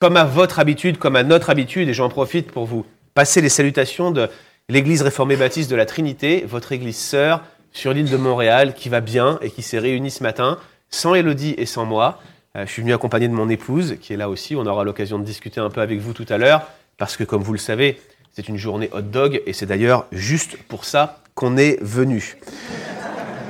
[0.00, 3.50] comme à votre habitude, comme à notre habitude, et j'en profite pour vous passer les
[3.50, 4.30] salutations de
[4.70, 7.42] l'Église réformée baptiste de la Trinité, votre Église sœur
[7.72, 10.58] sur l'île de Montréal, qui va bien et qui s'est réunie ce matin,
[10.88, 12.18] sans Élodie et sans moi.
[12.56, 14.56] Euh, je suis venu accompagné de mon épouse, qui est là aussi.
[14.56, 16.62] On aura l'occasion de discuter un peu avec vous tout à l'heure,
[16.96, 18.00] parce que comme vous le savez,
[18.32, 22.38] c'est une journée hot dog, et c'est d'ailleurs juste pour ça qu'on est venu.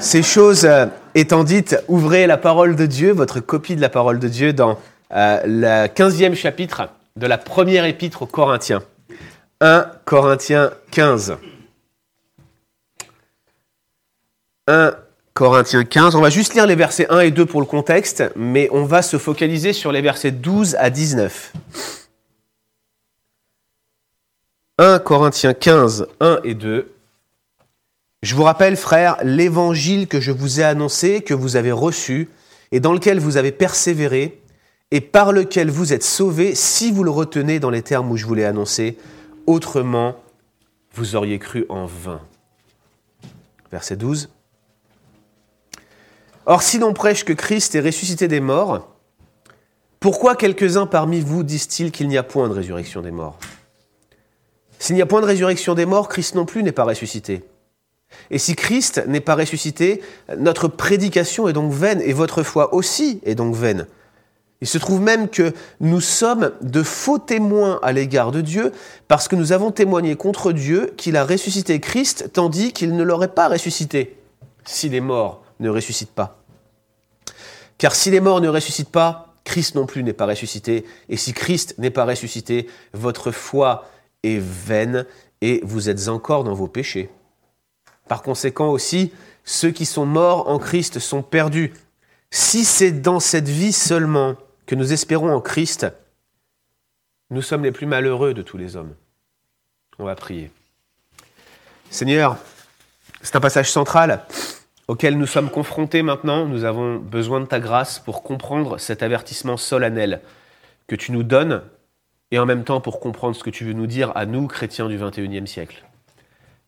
[0.01, 4.19] Ces choses euh, étant dites, ouvrez la parole de Dieu, votre copie de la parole
[4.19, 4.81] de Dieu, dans
[5.13, 8.83] euh, le 15e chapitre de la première épître aux Corinthiens.
[9.61, 11.37] 1 Corinthiens 15.
[14.69, 14.95] 1
[15.35, 16.15] Corinthiens 15.
[16.15, 19.03] On va juste lire les versets 1 et 2 pour le contexte, mais on va
[19.03, 21.53] se focaliser sur les versets 12 à 19.
[24.79, 26.91] 1 Corinthiens 15, 1 et 2.
[28.23, 32.29] Je vous rappelle, frères, l'évangile que je vous ai annoncé, que vous avez reçu,
[32.73, 34.41] et dans lequel vous avez persévéré,
[34.91, 38.27] et par lequel vous êtes sauvés, si vous le retenez dans les termes où je
[38.27, 38.99] vous l'ai annoncé,
[39.47, 40.17] autrement,
[40.95, 42.21] vous auriez cru en vain.
[43.71, 44.29] Verset 12.
[46.47, 48.89] Or, si l'on prêche que Christ est ressuscité des morts,
[50.01, 53.39] pourquoi quelques-uns parmi vous disent-ils qu'il n'y a point de résurrection des morts?
[54.79, 57.45] S'il n'y a point de résurrection des morts, Christ non plus n'est pas ressuscité.
[58.31, 60.03] Et si Christ n'est pas ressuscité,
[60.37, 63.87] notre prédication est donc vaine, et votre foi aussi est donc vaine.
[64.61, 68.73] Il se trouve même que nous sommes de faux témoins à l'égard de Dieu,
[69.09, 73.35] parce que nous avons témoigné contre Dieu qu'il a ressuscité Christ, tandis qu'il ne l'aurait
[73.35, 74.19] pas ressuscité,
[74.65, 76.43] si les morts ne ressuscitent pas.
[77.79, 80.85] Car si les morts ne ressuscitent pas, Christ non plus n'est pas ressuscité.
[81.09, 83.89] Et si Christ n'est pas ressuscité, votre foi
[84.23, 85.07] est vaine
[85.41, 87.09] et vous êtes encore dans vos péchés.
[88.07, 89.13] Par conséquent aussi,
[89.45, 91.73] ceux qui sont morts en Christ sont perdus.
[92.31, 94.37] Si c'est dans cette vie seulement
[94.71, 95.89] que nous espérons en Christ,
[97.31, 98.95] nous sommes les plus malheureux de tous les hommes.
[99.99, 100.53] On va prier.
[101.91, 102.37] Seigneur,
[103.21, 104.25] c'est un passage central
[104.87, 109.57] auquel nous sommes confrontés maintenant, nous avons besoin de ta grâce pour comprendre cet avertissement
[109.57, 110.21] solennel
[110.87, 111.63] que tu nous donnes
[112.31, 114.87] et en même temps pour comprendre ce que tu veux nous dire à nous, chrétiens
[114.87, 115.85] du XXIe siècle.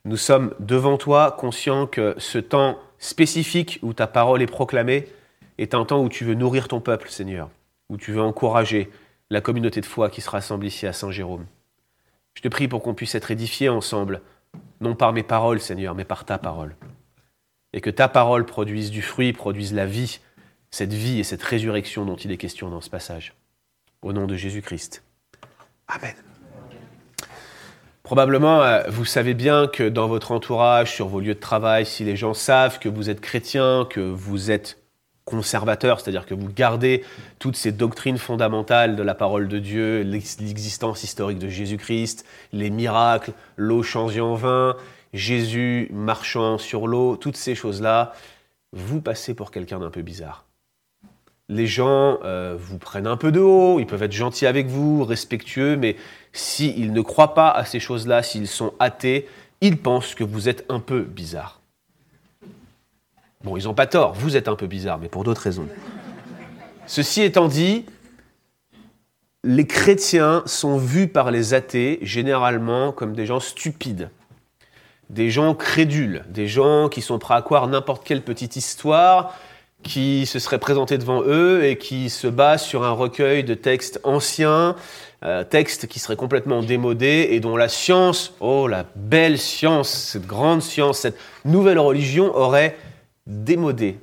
[0.07, 5.07] Nous sommes devant toi conscients que ce temps spécifique où ta parole est proclamée
[5.59, 7.49] est un temps où tu veux nourrir ton peuple, Seigneur,
[7.93, 8.91] où tu veux encourager
[9.31, 11.47] la communauté de foi qui se rassemble ici à Saint-Jérôme.
[12.35, 14.23] Je te prie pour qu'on puisse être édifiés ensemble,
[14.81, 16.75] non par mes paroles, Seigneur, mais par ta parole
[17.73, 20.21] et que ta parole produise du fruit, produise la vie,
[20.71, 23.35] cette vie et cette résurrection dont il est question dans ce passage.
[24.03, 25.03] Au nom de Jésus-Christ.
[25.89, 26.15] Amen.
[28.03, 32.05] Probablement, euh, vous savez bien que dans votre entourage, sur vos lieux de travail, si
[32.05, 34.82] les gens savent que vous êtes chrétien, que vous êtes
[35.25, 37.05] conservateur, c'est-à-dire que vous gardez
[37.39, 43.33] toutes ces doctrines fondamentales de la parole de Dieu, l'existence historique de Jésus-Christ, les miracles,
[43.57, 44.77] l'eau changée en vin,
[45.13, 48.13] Jésus marchant sur l'eau, toutes ces choses-là,
[48.73, 50.45] vous passez pour quelqu'un d'un peu bizarre.
[51.49, 55.05] Les gens euh, vous prennent un peu de haut, ils peuvent être gentils avec vous,
[55.05, 55.97] respectueux, mais
[56.33, 59.29] s'ils ne croient pas à ces choses-là, s'ils sont athées,
[59.61, 61.62] ils pensent que vous êtes un peu bizarre.
[63.45, 65.67] Bon, ils n'ont pas tort, vous êtes un peu bizarre, mais pour d'autres raisons.
[66.87, 67.87] Ceci étant dit,
[69.45, 74.11] les chrétiens sont vus par les athées généralement comme des gens stupides
[75.13, 79.35] des gens crédules, des gens qui sont prêts à croire n'importe quelle petite histoire
[79.83, 84.01] qui se serait présentée devant eux et qui se base sur un recueil de textes
[84.05, 84.77] anciens,
[85.25, 90.27] euh, textes qui seraient complètement démodés et dont la science, oh la belle science, cette
[90.27, 92.77] grande science, cette nouvelle religion aurait
[93.27, 93.99] démodé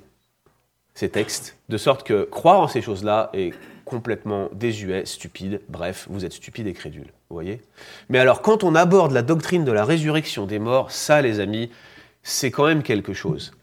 [0.93, 3.53] ces textes, de sorte que croire en ces choses-là est
[3.85, 7.07] complètement désuet, stupide, bref, vous êtes stupide et crédule.
[7.29, 7.61] Vous voyez
[8.09, 11.69] Mais alors, quand on aborde la doctrine de la résurrection des morts, ça, les amis,
[12.21, 13.53] c'est quand même quelque chose.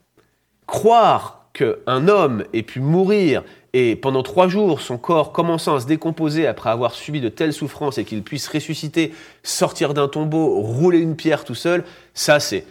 [0.67, 5.87] Croire qu'un homme ait pu mourir et pendant trois jours, son corps commençant à se
[5.87, 10.99] décomposer après avoir subi de telles souffrances et qu'il puisse ressusciter, sortir d'un tombeau, rouler
[10.99, 11.85] une pierre tout seul,
[12.15, 12.65] ça, c'est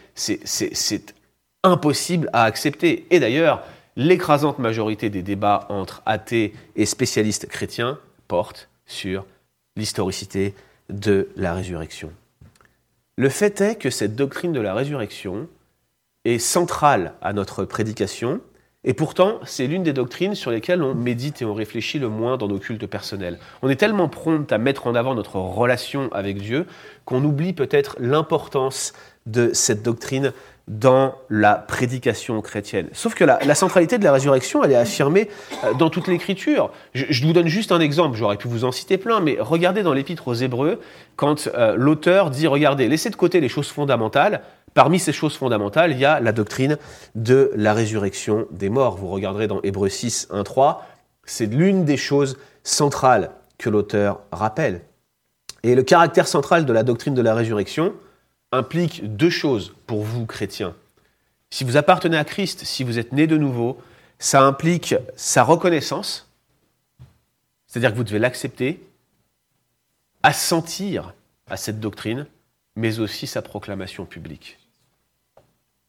[1.65, 3.06] impossible à accepter.
[3.09, 3.63] Et d'ailleurs,
[3.95, 7.97] l'écrasante majorité des débats entre athées et spécialistes chrétiens
[8.27, 9.25] portent sur
[9.75, 10.53] l'historicité
[10.89, 12.12] de la résurrection.
[13.17, 15.47] Le fait est que cette doctrine de la résurrection
[16.25, 18.41] est centrale à notre prédication,
[18.83, 22.38] et pourtant c'est l'une des doctrines sur lesquelles on médite et on réfléchit le moins
[22.38, 23.39] dans nos cultes personnels.
[23.61, 26.68] On est tellement prompt à mettre en avant notre relation avec Dieu
[27.06, 28.94] qu'on oublie peut-être l'importance
[29.25, 30.33] de cette doctrine
[30.67, 32.89] dans la prédication chrétienne.
[32.91, 35.29] Sauf que la, centralité de la résurrection, elle est affirmée
[35.63, 36.71] euh, dans toute l'Écriture.
[36.94, 39.94] Je, vous donne juste un exemple, j'aurais pu vous en citer plein, mais regardez dans
[39.94, 40.79] l'Épître aux Hébreux,
[41.17, 44.41] quand euh, l'auteur dit, regardez, laissez de côté les choses fondamentales,
[44.73, 46.77] parmi ces choses fondamentales, il y a la doctrine
[47.13, 48.97] de la résurrection des morts.
[48.97, 50.83] Vous regarderez dans Hébreux 6, 1, 3,
[51.25, 54.81] c'est l'une des choses centrales que l'auteur rappelle.
[55.61, 57.94] Et le caractère central de la doctrine de la résurrection,
[58.51, 60.75] implique deux choses pour vous, chrétiens.
[61.50, 63.81] Si vous appartenez à Christ, si vous êtes né de nouveau,
[64.19, 66.30] ça implique sa reconnaissance,
[67.68, 68.81] c'est-à-dire que vous devez l'accepter,
[70.24, 71.13] assentir
[71.47, 72.25] à cette doctrine,
[72.75, 74.57] mais aussi sa proclamation publique.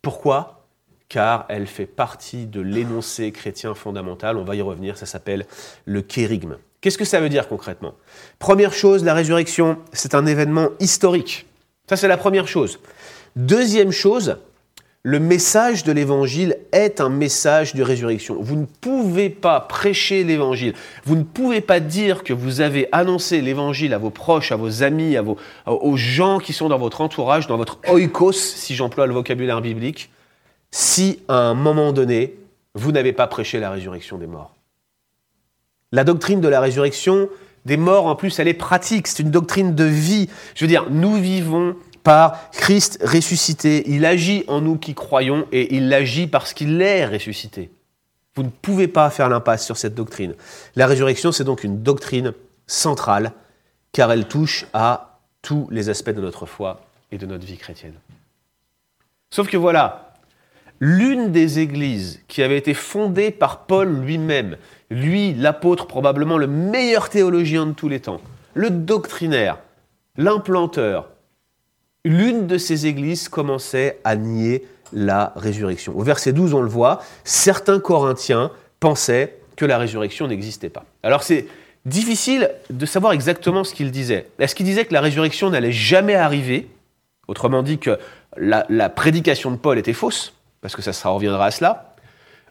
[0.03, 0.67] Pourquoi?
[1.08, 5.47] Car elle fait partie de l'énoncé chrétien fondamental, on va y revenir, ça s'appelle
[5.85, 6.58] le kérigme.
[6.81, 7.94] Qu'est-ce que ça veut dire concrètement?
[8.38, 11.47] Première chose, la résurrection, c'est un événement historique.
[11.88, 12.81] Ça, c'est la première chose.
[13.37, 14.38] Deuxième chose,
[15.03, 18.38] le message de l'évangile est un message de résurrection.
[18.41, 20.75] Vous ne pouvez pas prêcher l'évangile.
[21.05, 24.83] Vous ne pouvez pas dire que vous avez annoncé l'évangile à vos proches, à vos
[24.83, 25.37] amis, à vos,
[25.67, 30.11] aux gens qui sont dans votre entourage, dans votre oikos, si j'emploie le vocabulaire biblique,
[30.73, 32.35] si à un moment donné,
[32.75, 34.56] vous n'avez pas prêché la résurrection des morts.
[35.93, 37.29] La doctrine de la résurrection,
[37.67, 40.29] des morts, en plus, elle est pratique, c'est une doctrine de vie.
[40.55, 41.75] Je veux dire, nous vivons
[42.05, 43.83] par Christ ressuscité.
[43.91, 47.73] Il agit en nous qui croyons et il agit parce qu'il est ressuscité.
[48.37, 50.35] Vous ne pouvez pas faire l'impasse sur cette doctrine.
[50.77, 52.35] La résurrection, c'est donc une doctrine
[52.69, 53.33] centrale,
[53.91, 57.95] car elle touche à tous les aspects de notre foi et de notre vie chrétienne.
[59.31, 60.06] Sauf que voilà,
[60.81, 64.56] l'une des églises qui avait été fondée par Paul lui-même,
[64.90, 68.20] lui, l'apôtre, probablement le meilleur théologien de tous les temps,
[68.55, 69.58] le doctrinaire,
[70.17, 71.08] l'implanteur,
[72.05, 75.96] l'une de ces églises commençait à nier la résurrection.
[75.96, 80.84] Au verset 12, on le voit, certains Corinthiens pensaient que la résurrection n'existait pas.
[81.02, 81.46] Alors c'est
[81.84, 84.29] difficile de savoir exactement ce qu'il disait.
[84.38, 86.69] Est-ce qu'il disait que la résurrection n'allait jamais arriver?
[87.26, 87.99] Autrement dit que
[88.37, 91.94] la, la, prédication de Paul était fausse, parce que ça, reviendra à cela.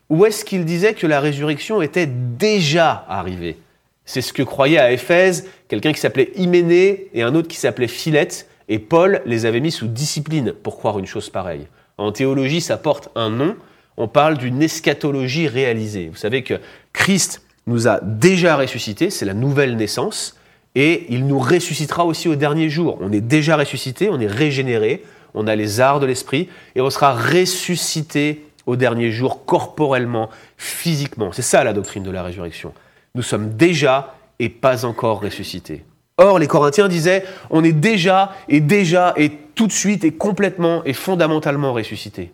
[0.10, 3.58] Ou est-ce qu'il disait que la résurrection était déjà arrivée?
[4.06, 7.88] C'est ce que croyaient à Éphèse quelqu'un qui s'appelait Hyménée et un autre qui s'appelait
[7.88, 11.68] Philette, et Paul les avait mis sous discipline pour croire une chose pareille.
[11.98, 13.56] En théologie, ça porte un nom,
[13.98, 16.10] on parle d'une eschatologie réalisée.
[16.10, 16.60] Vous savez que
[16.94, 20.38] Christ nous a déjà ressuscités, c'est la nouvelle naissance,
[20.76, 22.98] et il nous ressuscitera aussi au dernier jour.
[23.02, 25.04] On est déjà ressuscité, on est régénéré,
[25.36, 31.32] on a les arts de l'esprit, et on sera ressuscité au dernier jour, corporellement, physiquement.
[31.32, 32.74] C'est ça la doctrine de la résurrection.
[33.14, 35.86] Nous sommes déjà et pas encore ressuscités.
[36.18, 40.84] Or, les Corinthiens disaient, on est déjà et déjà et tout de suite et complètement
[40.86, 42.32] et fondamentalement ressuscité.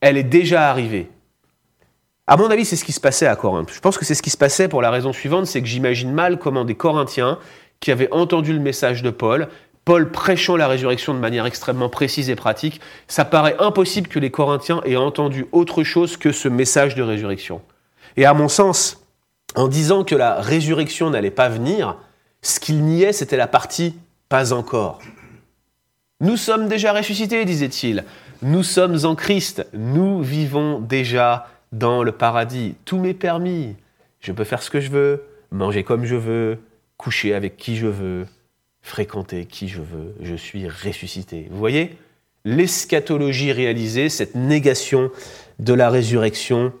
[0.00, 1.08] Elle est déjà arrivée.
[2.26, 3.72] À mon avis, c'est ce qui se passait à Corinthe.
[3.72, 6.12] Je pense que c'est ce qui se passait pour la raison suivante, c'est que j'imagine
[6.12, 7.38] mal comment des Corinthiens
[7.80, 9.48] qui avaient entendu le message de Paul
[9.88, 14.30] Paul prêchant la résurrection de manière extrêmement précise et pratique, ça paraît impossible que les
[14.30, 17.62] Corinthiens aient entendu autre chose que ce message de résurrection.
[18.18, 19.02] Et à mon sens,
[19.54, 21.96] en disant que la résurrection n'allait pas venir,
[22.42, 23.94] ce qu'il niait, c'était la partie
[24.28, 24.98] pas encore.
[26.20, 28.04] Nous sommes déjà ressuscités, disait-il.
[28.42, 29.66] Nous sommes en Christ.
[29.72, 32.74] Nous vivons déjà dans le paradis.
[32.84, 33.74] Tout m'est permis.
[34.20, 36.58] Je peux faire ce que je veux, manger comme je veux,
[36.98, 38.26] coucher avec qui je veux,
[38.88, 41.48] fréquenter qui je veux, je suis ressuscité.
[41.50, 41.96] Vous voyez
[42.44, 45.10] L'eschatologie réalisée, cette négation
[45.58, 46.72] de la résurrection,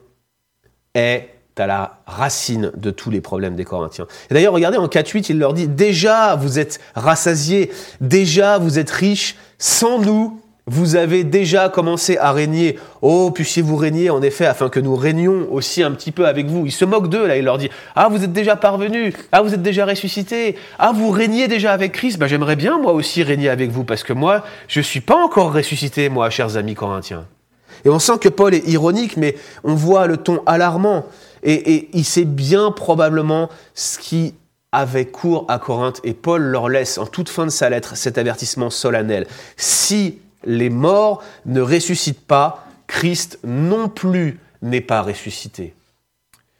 [0.94, 4.06] est à la racine de tous les problèmes des Corinthiens.
[4.30, 8.90] Et d'ailleurs, regardez, en 4.8, il leur dit, déjà vous êtes rassasiés, déjà vous êtes
[8.90, 12.78] riches, sans nous, vous avez déjà commencé à régner.
[13.00, 16.66] Oh, puissiez-vous régner, en effet, afin que nous régnions aussi un petit peu avec vous.
[16.66, 19.54] Il se moque d'eux, là, il leur dit, ah, vous êtes déjà parvenus, ah, vous
[19.54, 22.18] êtes déjà ressuscités, ah, vous régnez déjà avec Christ.
[22.18, 25.16] Ben, j'aimerais bien, moi aussi, régner avec vous, parce que moi, je ne suis pas
[25.16, 27.24] encore ressuscité, moi, chers amis corinthiens.
[27.86, 31.06] Et on sent que Paul est ironique, mais on voit le ton alarmant.
[31.42, 34.34] Et, et il sait bien probablement ce qui
[34.70, 38.18] avait cours à Corinthe, et Paul leur laisse en toute fin de sa lettre cet
[38.18, 39.26] avertissement solennel.
[39.56, 45.74] Si les morts ne ressuscitent pas, Christ non plus n'est pas ressuscité.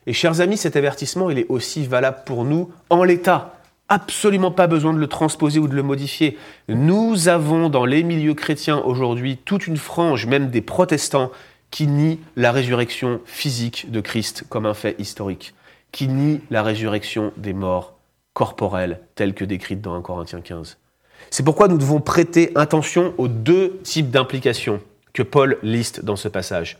[0.06, 3.54] Et chers amis, cet avertissement, il est aussi valable pour nous en l'état.
[3.90, 6.38] Absolument pas besoin de le transposer ou de le modifier.
[6.68, 11.30] Nous avons dans les milieux chrétiens aujourd'hui toute une frange, même des protestants,
[11.70, 15.54] qui nie la résurrection physique de Christ comme un fait historique,
[15.92, 17.98] qui nie la résurrection des morts
[18.32, 20.78] corporels telle que décrite dans 1 Corinthiens 15.
[21.30, 24.80] C'est pourquoi nous devons prêter attention aux deux types d'implications
[25.12, 26.78] que Paul liste dans ce passage.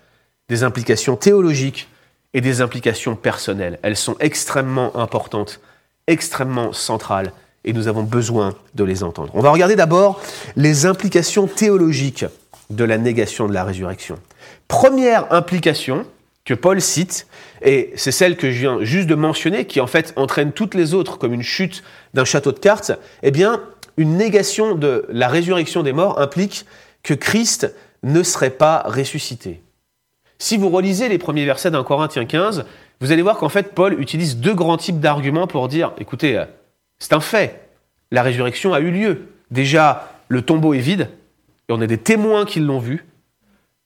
[0.48, 1.88] Des implications théologiques
[2.34, 3.78] et des implications personnelles.
[3.82, 5.60] Elles sont extrêmement importantes,
[6.06, 7.32] extrêmement centrales,
[7.64, 9.30] et nous avons besoin de les entendre.
[9.34, 10.20] On va regarder d'abord
[10.56, 12.24] les implications théologiques
[12.70, 14.18] de la négation de la résurrection.
[14.68, 16.06] Première implication
[16.44, 17.26] que Paul cite,
[17.62, 20.94] et c'est celle que je viens juste de mentionner, qui en fait entraîne toutes les
[20.94, 21.82] autres comme une chute
[22.14, 23.62] d'un château de cartes, eh bien,
[23.98, 26.64] une négation de la résurrection des morts implique
[27.02, 29.60] que Christ ne serait pas ressuscité.
[30.38, 32.64] Si vous relisez les premiers versets d'un Corinthiens 15,
[33.00, 36.42] vous allez voir qu'en fait Paul utilise deux grands types d'arguments pour dire, écoutez,
[37.00, 37.68] c'est un fait,
[38.12, 39.28] la résurrection a eu lieu.
[39.50, 41.10] Déjà, le tombeau est vide,
[41.68, 43.04] et on a des témoins qui l'ont vu.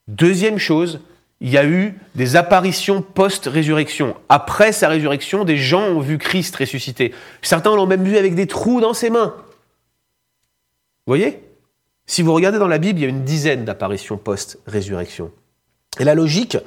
[0.07, 0.99] Deuxième chose,
[1.41, 4.15] il y a eu des apparitions post-résurrection.
[4.29, 7.13] Après sa résurrection, des gens ont vu Christ ressuscité.
[7.41, 9.33] Certains l'ont même vu avec des trous dans ses mains.
[11.05, 11.43] Voyez?
[12.05, 15.31] Si vous regardez dans la Bible, il y a une dizaine d'apparitions post-résurrection.
[15.99, 16.57] Et la logique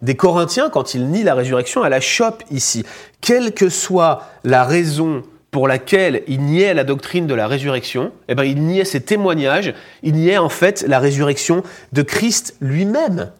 [0.00, 2.84] des Corinthiens, quand ils nient la résurrection, elle la chope ici.
[3.20, 8.34] Quelle que soit la raison pour laquelle ils niaient la doctrine de la résurrection, eh
[8.34, 11.62] ben, ils niaient ces témoignages, ils niaient en fait la résurrection
[11.92, 13.32] de Christ lui-même.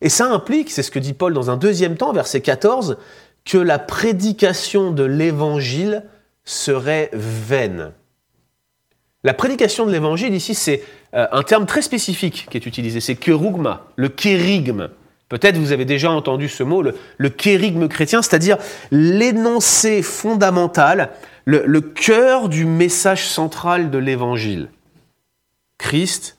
[0.00, 2.98] Et ça implique, c'est ce que dit Paul dans un deuxième temps, verset 14,
[3.44, 6.04] que la prédication de l'évangile
[6.44, 7.92] serait vaine.
[9.24, 10.82] La prédication de l'évangile ici, c'est
[11.14, 14.90] euh, un terme très spécifique qui est utilisé, c'est kerugma, le kérigme.
[15.28, 18.56] Peut-être vous avez déjà entendu ce mot, le, kérigme chrétien, c'est-à-dire
[18.90, 21.10] l'énoncé fondamental,
[21.44, 24.68] le, le cœur du message central de l'évangile.
[25.76, 26.38] Christ,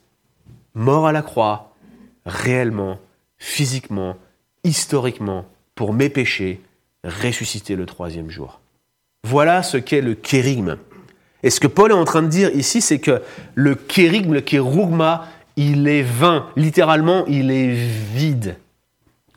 [0.74, 1.74] mort à la croix,
[2.26, 2.98] réellement,
[3.38, 4.16] physiquement,
[4.64, 6.60] historiquement, pour mes péchés,
[7.04, 8.60] ressuscité le troisième jour.
[9.24, 10.76] Voilà ce qu'est le kérigme.
[11.42, 13.22] Et ce que Paul est en train de dire ici, c'est que
[13.54, 16.46] le kérigme, le kérugma, il est vain.
[16.56, 17.74] Littéralement, il est
[18.14, 18.56] vide.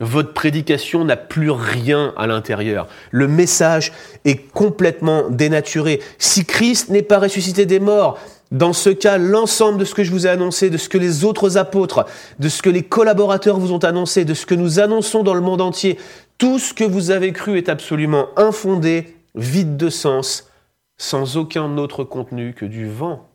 [0.00, 2.88] Votre prédication n'a plus rien à l'intérieur.
[3.10, 3.92] Le message
[4.24, 6.00] est complètement dénaturé.
[6.18, 8.18] Si Christ n'est pas ressuscité des morts,
[8.50, 11.24] dans ce cas, l'ensemble de ce que je vous ai annoncé, de ce que les
[11.24, 12.06] autres apôtres,
[12.38, 15.40] de ce que les collaborateurs vous ont annoncé, de ce que nous annonçons dans le
[15.40, 15.98] monde entier,
[16.38, 20.48] tout ce que vous avez cru est absolument infondé, vide de sens,
[21.04, 23.28] sans aucun autre contenu que du vent.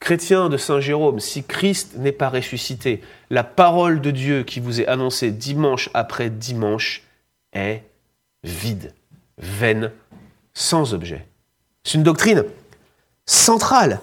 [0.00, 4.80] Chrétien de Saint Jérôme, si Christ n'est pas ressuscité, la parole de Dieu qui vous
[4.80, 7.04] est annoncée dimanche après dimanche
[7.52, 7.84] est
[8.42, 8.92] vide,
[9.38, 9.92] vaine,
[10.54, 11.24] sans objet.
[11.84, 12.44] C'est une doctrine
[13.24, 14.00] centrale,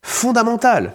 [0.00, 0.94] fondamentale.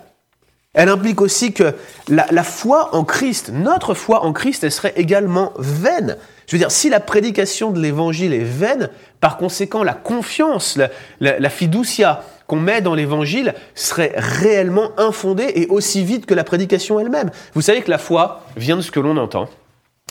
[0.74, 1.76] Elle implique aussi que
[2.08, 6.18] la, foi en Christ, notre foi en Christ, elle serait également vaine.
[6.50, 8.90] Je veux dire, si la prédication de l'évangile est vaine,
[9.22, 10.80] par conséquent, la confiance,
[11.20, 17.00] la, fiducia qu'on met dans l'évangile serait réellement infondée et aussi vide que la prédication
[17.00, 17.30] elle-même.
[17.54, 19.48] Vous savez que la foi vient de ce que l'on entend.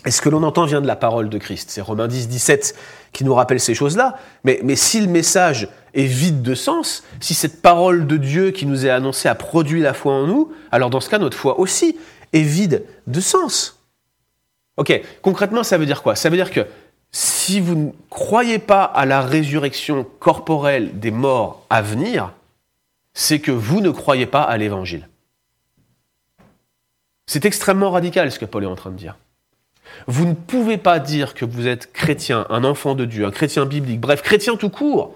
[0.07, 1.71] Et ce que l'on entend vient de la parole de Christ.
[1.73, 2.77] C'est Romains 10, 17
[3.13, 4.17] qui nous rappelle ces choses-là.
[4.45, 8.65] Mais, mais si le message est vide de sens, si cette parole de Dieu qui
[8.65, 11.59] nous est annoncée a produit la foi en nous, alors dans ce cas, notre foi
[11.59, 11.99] aussi
[12.33, 13.78] est vide de sens.
[14.79, 16.15] Ok, concrètement, ça veut dire quoi?
[16.15, 16.65] Ça veut dire que
[17.11, 22.33] si vous ne croyez pas à la résurrection corporelle des morts à venir,
[23.13, 25.09] c'est que vous ne croyez pas à l'évangile.
[27.27, 29.17] C'est extrêmement radical ce que Paul est en train de dire.
[30.07, 33.67] Vous ne pouvez pas dire que vous êtes chrétien, un enfant de Dieu, un chrétien
[33.67, 35.15] biblique, bref, chrétien tout court,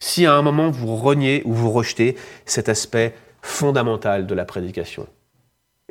[0.00, 5.06] si à un moment vous reniez ou vous rejetez cet aspect fondamental de la prédication.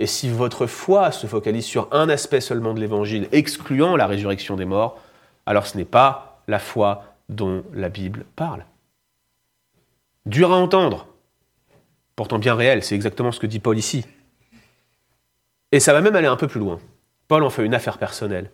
[0.01, 4.55] Et si votre foi se focalise sur un aspect seulement de l'évangile, excluant la résurrection
[4.55, 4.99] des morts,
[5.45, 8.65] alors ce n'est pas la foi dont la Bible parle.
[10.25, 11.05] Dur à entendre,
[12.15, 14.03] pourtant bien réel, c'est exactement ce que dit Paul ici.
[15.71, 16.79] Et ça va même aller un peu plus loin.
[17.27, 18.49] Paul en fait une affaire personnelle.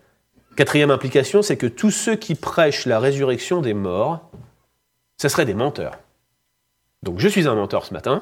[0.58, 4.30] Quatrième implication, c'est que tous ceux qui prêchent la résurrection des morts,
[5.16, 5.98] ce seraient des menteurs.
[7.04, 8.22] Donc je suis un menteur ce matin,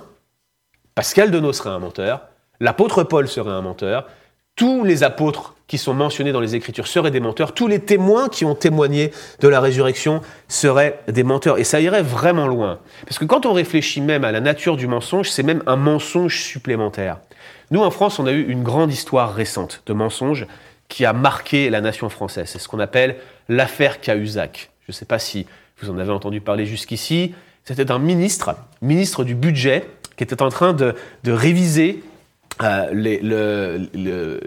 [0.94, 2.30] Pascal Denot serait un menteur,
[2.60, 4.08] L'apôtre Paul serait un menteur.
[4.56, 7.54] Tous les apôtres qui sont mentionnés dans les Écritures seraient des menteurs.
[7.54, 11.58] Tous les témoins qui ont témoigné de la résurrection seraient des menteurs.
[11.58, 12.80] Et ça irait vraiment loin.
[13.06, 16.42] Parce que quand on réfléchit même à la nature du mensonge, c'est même un mensonge
[16.42, 17.18] supplémentaire.
[17.72, 20.46] Nous, en France, on a eu une grande histoire récente de mensonges
[20.88, 22.48] qui a marqué la nation française.
[22.48, 23.18] C'est ce qu'on appelle
[23.50, 24.70] l'affaire Cahuzac.
[24.84, 25.48] Je ne sais pas si
[25.82, 27.34] vous en avez entendu parler jusqu'ici.
[27.64, 29.84] C'était un ministre, ministre du budget,
[30.16, 30.94] qui était en train de,
[31.24, 32.04] de réviser
[32.64, 34.40] euh, le,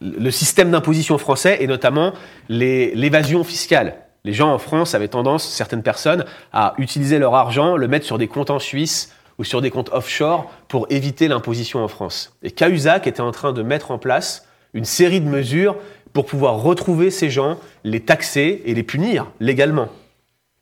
[0.00, 2.12] le, système d'imposition français et notamment
[2.48, 3.96] l'évasion fiscale.
[4.24, 8.18] Les gens en France avaient tendance, certaines personnes, à utiliser leur argent, le mettre sur
[8.18, 12.36] des comptes en Suisse ou sur des comptes offshore pour éviter l'imposition en France.
[12.44, 15.76] Et Cahuzac était en train de mettre en place une série de mesures
[16.12, 19.88] pour pouvoir retrouver ces gens, les taxer et les punir légalement.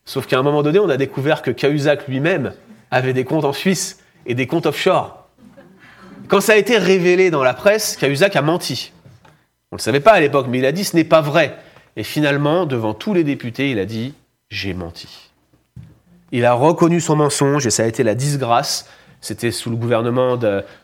[0.07, 2.55] Sauf qu'à un moment donné, on a découvert que Cahuzac lui-même
[2.91, 5.20] avait des comptes en Suisse et des comptes offshore.
[6.31, 8.93] Quand ça a été révélé dans la presse, Cahuzac a menti.
[9.73, 11.57] On ne le savait pas à l'époque, mais il a dit ce n'est pas vrai.
[11.97, 14.15] Et finalement, devant tous les députés, il a dit
[14.49, 15.33] j'ai menti.
[16.31, 18.89] Il a reconnu son mensonge et ça a été la disgrâce.
[19.21, 20.39] C'était sous le gouvernement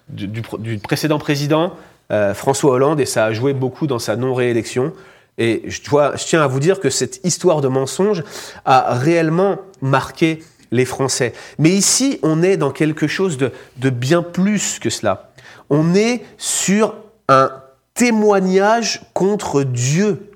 [0.09, 1.75] du, précédent président,
[2.11, 4.93] euh, François Hollande, et ça a joué beaucoup dans sa non-réélection.
[5.39, 5.81] Et je,
[6.27, 8.25] tiens à vous dire que cette histoire de mensonge
[8.65, 11.35] a réellement marqué les Français.
[11.61, 15.31] Mais ici, on est dans quelque chose de bien plus que cela.
[15.71, 16.95] On est sur
[17.29, 17.51] un
[17.95, 20.31] témoignage contre Dieu.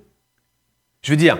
[1.02, 1.38] Je veux dire,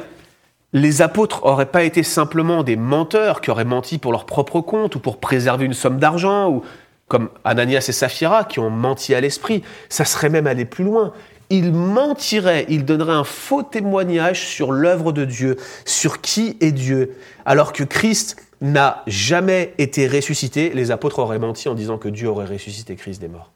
[0.73, 4.95] les apôtres n'auraient pas été simplement des menteurs qui auraient menti pour leur propre compte
[4.95, 6.63] ou pour préserver une somme d'argent ou
[7.09, 9.65] comme Ananias et Saphira qui ont menti à l'esprit.
[9.89, 11.13] Ça serait même aller plus loin.
[11.51, 17.17] Ils mentiraient, ils donneraient un faux témoignage sur l'œuvre de Dieu, sur qui est Dieu,
[17.45, 20.71] alors que Christ n'a jamais été ressuscité.
[20.71, 23.51] Les apôtres auraient menti en disant que Dieu aurait ressuscité Christ des morts.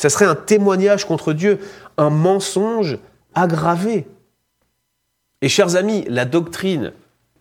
[0.00, 1.58] Ça serait un témoignage contre Dieu,
[1.98, 2.96] un mensonge
[3.34, 4.06] aggravé.
[5.42, 6.94] Et chers amis, la doctrine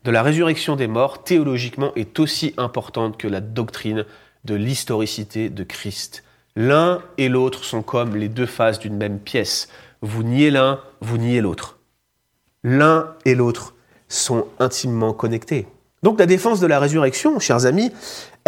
[0.03, 4.03] de la résurrection des morts, théologiquement, est aussi importante que la doctrine
[4.43, 6.25] de l'historicité de Christ.
[6.57, 9.69] L'un et l'autre sont comme les deux faces d'une même pièce.
[10.01, 11.79] Vous niez l'un, vous niez l'autre.
[12.65, 13.73] L'un et l'autre
[14.09, 15.65] sont intimement connectés.
[16.03, 17.91] Donc la défense de la résurrection, chers amis,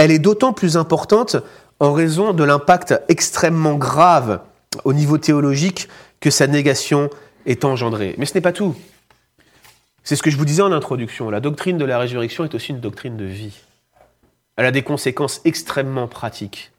[0.02, 1.36] elle est d'autant plus importante
[1.80, 4.42] en raison de l'impact extrêmement grave
[4.84, 5.90] au niveau théologique
[6.20, 7.12] que sa négation
[7.46, 8.16] est engendrée.
[8.18, 8.76] Mais ce n'est pas tout.
[10.04, 11.30] C'est ce que je vous disais en introduction.
[11.30, 13.60] La doctrine de la résurrection est aussi une doctrine de vie.
[14.56, 16.72] Elle a des conséquences extrêmement pratiques.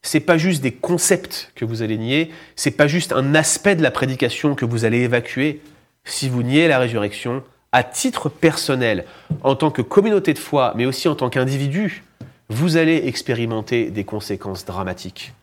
[0.00, 3.82] C'est pas juste des concepts que vous allez nier, c'est pas juste un aspect de
[3.82, 5.60] la prédication que vous allez évacuer.
[6.04, 7.42] Si vous niez la résurrection,
[7.72, 9.04] à titre personnel,
[9.42, 12.04] en tant que communauté de foi, mais aussi en tant qu'individu,
[12.48, 15.34] vous allez expérimenter des conséquences dramatiques.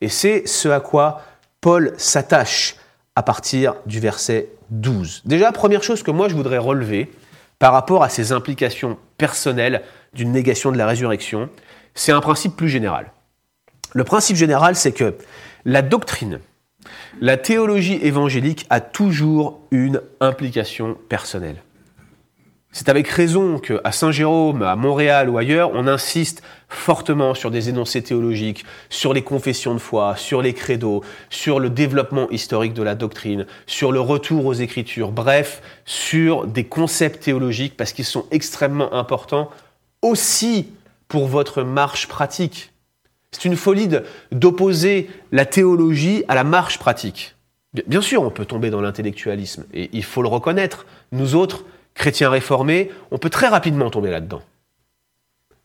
[0.00, 1.22] Et c'est ce à quoi
[1.60, 2.76] Paul s'attache
[3.16, 5.22] à partir du verset 12.
[5.24, 7.10] Déjà, première chose que moi je voudrais relever
[7.58, 9.82] par rapport à ces implications personnelles
[10.14, 11.50] d'une négation de la résurrection,
[11.94, 13.12] c'est un principe plus général.
[13.92, 15.16] Le principe général, c'est que
[15.64, 16.40] la doctrine,
[17.20, 21.62] la théologie évangélique a toujours une implication personnelle.
[22.72, 28.00] C'est avec raison qu'à Saint-Jérôme, à Montréal ou ailleurs, on insiste fortement sur des énoncés
[28.00, 32.94] théologiques, sur les confessions de foi, sur les credos, sur le développement historique de la
[32.94, 38.94] doctrine, sur le retour aux Écritures, bref, sur des concepts théologiques parce qu'ils sont extrêmement
[38.94, 39.50] importants
[40.00, 40.68] aussi
[41.08, 42.72] pour votre marche pratique.
[43.32, 43.88] C'est une folie
[44.30, 47.34] d'opposer la théologie à la marche pratique.
[47.86, 50.86] Bien sûr, on peut tomber dans l'intellectualisme, et il faut le reconnaître.
[51.12, 54.42] Nous autres, chrétien réformé, on peut très rapidement tomber là-dedans.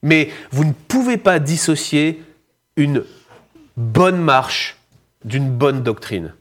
[0.02, 2.24] Mais vous ne pouvez pas dissocier
[2.76, 3.04] une
[3.78, 4.78] bonne marche
[5.24, 6.34] d'une bonne doctrine.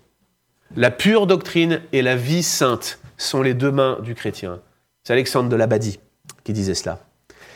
[0.76, 4.60] La pure doctrine et la vie sainte sont les deux mains du chrétien.
[5.02, 6.00] C'est Alexandre de Labadie
[6.42, 6.98] qui disait cela.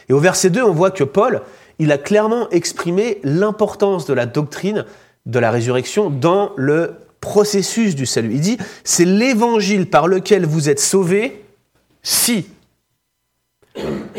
[0.08, 1.42] Et au verset 2, on voit que Paul,
[1.78, 4.84] il a clairement exprimé l'importance de la doctrine
[5.26, 8.32] de la résurrection dans le processus du salut.
[8.32, 11.44] Il dit, c'est l'évangile par lequel vous êtes sauvés
[12.02, 12.48] si,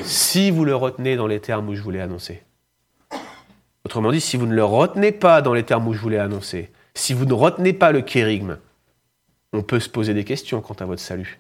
[0.03, 2.43] si vous le retenez dans les termes où je vous l'ai annoncé.
[3.85, 6.17] Autrement dit, si vous ne le retenez pas dans les termes où je vous l'ai
[6.17, 8.57] annoncé, si vous ne retenez pas le kérigme,
[9.53, 11.39] on peut se poser des questions quant à votre salut.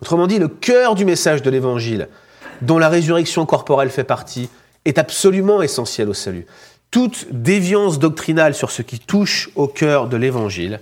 [0.00, 2.08] Autrement dit, le cœur du message de l'Évangile,
[2.62, 4.48] dont la résurrection corporelle fait partie,
[4.84, 6.46] est absolument essentiel au salut.
[6.90, 10.80] Toute déviance doctrinale sur ce qui touche au cœur de l'Évangile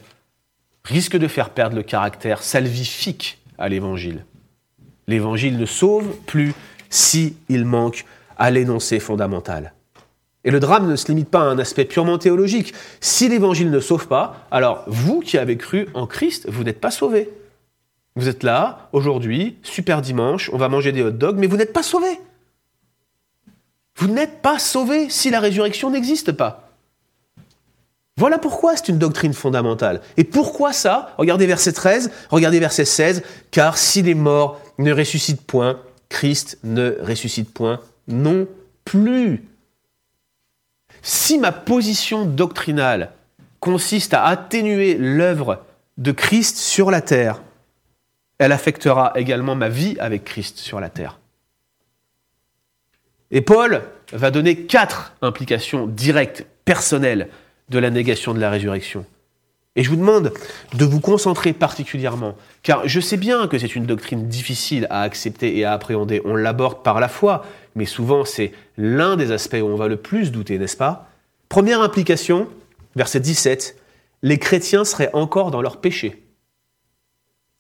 [0.89, 4.25] risque de faire perdre le caractère salvifique à l'évangile.
[5.07, 6.55] L'évangile ne sauve plus
[6.91, 8.05] si il manque
[8.39, 9.73] à l'énoncé fondamental.
[10.45, 12.73] Et le drame ne se limite pas à un aspect purement théologique.
[13.01, 16.91] Si l'évangile ne sauve pas, alors vous qui avez cru en Christ, vous n'êtes pas
[16.91, 17.31] sauvés.
[18.17, 21.73] Vous êtes là, aujourd'hui, super dimanche, on va manger des hot dogs, mais vous n'êtes
[21.73, 22.19] pas sauvés.
[23.97, 26.68] Vous n'êtes pas sauvés si la résurrection n'existe pas.
[28.19, 30.01] Voilà pourquoi c'est une doctrine fondamentale.
[30.17, 31.15] Et pourquoi ça?
[31.19, 36.97] Regardez verset 13, regardez verset 16, car si les morts ne ressuscitent point, Christ ne
[37.01, 37.79] ressuscite point
[38.09, 38.49] non
[38.85, 39.45] plus.
[41.01, 43.13] Si ma position doctrinale
[43.61, 45.63] consiste à atténuer l'œuvre
[45.97, 47.41] de Christ sur la terre,
[48.39, 51.21] elle affectera également ma vie avec Christ sur la terre.
[53.31, 57.29] Et Paul va donner quatre implications directes, personnelles,
[57.69, 59.05] de la négation de la résurrection.
[59.77, 60.33] Et je vous demande
[60.75, 65.57] de vous concentrer particulièrement, car je sais bien que c'est une doctrine difficile à accepter
[65.57, 66.21] et à appréhender.
[66.25, 67.45] On l'aborde par la foi,
[67.77, 71.09] mais souvent c'est l'un des aspects où on va le plus douter, n'est-ce pas?
[71.49, 72.49] Première implication,
[72.97, 73.77] verset 17,
[74.23, 76.28] les chrétiens seraient encore dans leur péché.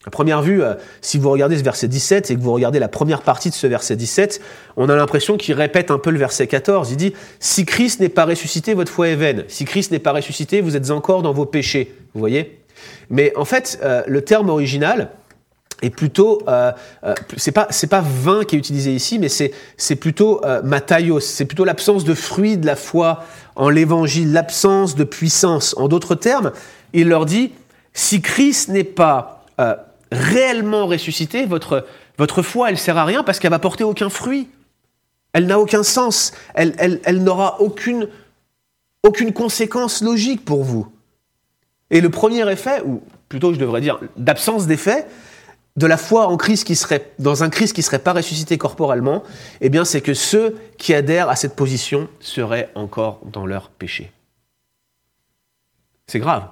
[0.09, 2.89] À première vue, euh, si vous regardez ce verset 17 et que vous regardez la
[2.89, 4.41] première partie de ce verset 17,
[4.79, 6.91] on a l'impression qu'il répète un peu le verset 14.
[6.91, 9.45] Il dit Si Christ n'est pas ressuscité, votre foi est vaine.
[9.49, 11.95] Si Christ n'est pas ressuscité, vous êtes encore dans vos péchés.
[12.15, 12.59] Vous voyez?
[13.11, 15.11] Mais en fait, euh, le terme original
[15.83, 16.73] est plutôt, euh,
[17.37, 22.05] c'est pas pas vain qui est utilisé ici, mais c'est plutôt mataios, c'est plutôt l'absence
[22.05, 23.25] de fruit de la foi
[23.57, 25.75] en l'évangile, l'absence de puissance.
[25.77, 26.53] En d'autres termes,
[26.95, 27.53] il leur dit
[27.93, 29.45] si Christ n'est pas
[30.11, 31.87] réellement ressuscité, votre
[32.19, 34.51] votre foi elle sert à rien parce qu'elle va porter aucun fruit.
[35.33, 36.33] Elle n'a aucun sens.
[36.55, 38.09] Elle, elle, n'aura aucune,
[39.05, 40.91] aucune conséquence logique pour vous.
[41.91, 45.07] Et le premier effet, ou plutôt je devrais dire d'absence d'effet,
[45.77, 48.59] de la foi en Christ qui serait, dans un Christ qui ne serait pas ressuscité
[48.59, 49.23] corporellement,
[49.61, 54.11] eh bien c'est que ceux qui adhèrent à cette position seraient encore dans leur péché.
[56.09, 56.49] C'est grave.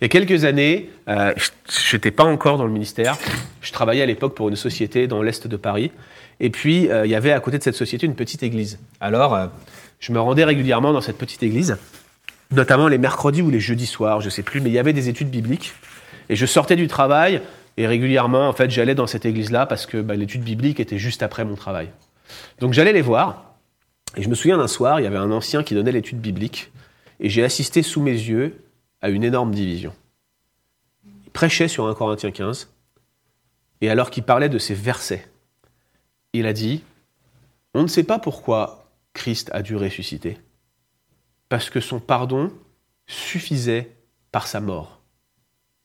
[0.00, 1.34] Il y a quelques années, euh,
[1.68, 3.18] je n'étais pas encore dans le ministère,
[3.60, 5.92] je travaillais à l'époque pour une société dans l'Est de Paris,
[6.40, 8.78] et puis euh, il y avait à côté de cette société une petite église.
[9.00, 9.46] Alors, euh,
[9.98, 11.76] je me rendais régulièrement dans cette petite église,
[12.50, 14.94] notamment les mercredis ou les jeudis soirs, je ne sais plus, mais il y avait
[14.94, 15.74] des études bibliques,
[16.30, 17.42] et je sortais du travail,
[17.76, 21.22] et régulièrement, en fait, j'allais dans cette église-là parce que bah, l'étude biblique était juste
[21.22, 21.88] après mon travail.
[22.58, 23.54] Donc j'allais les voir,
[24.16, 26.70] et je me souviens d'un soir, il y avait un ancien qui donnait l'étude biblique,
[27.20, 28.54] et j'ai assisté sous mes yeux
[29.02, 29.92] à une énorme division.
[31.24, 32.70] Il prêchait sur 1 Corinthiens 15,
[33.80, 35.26] et alors qu'il parlait de ces versets,
[36.32, 36.82] il a dit,
[37.74, 40.38] on ne sait pas pourquoi Christ a dû ressusciter,
[41.48, 42.52] parce que son pardon
[43.06, 43.90] suffisait
[44.32, 45.00] par sa mort.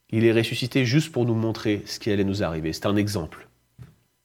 [0.10, 2.74] Il est ressuscité juste pour nous montrer ce qui allait nous arriver.
[2.74, 3.48] C'est un exemple.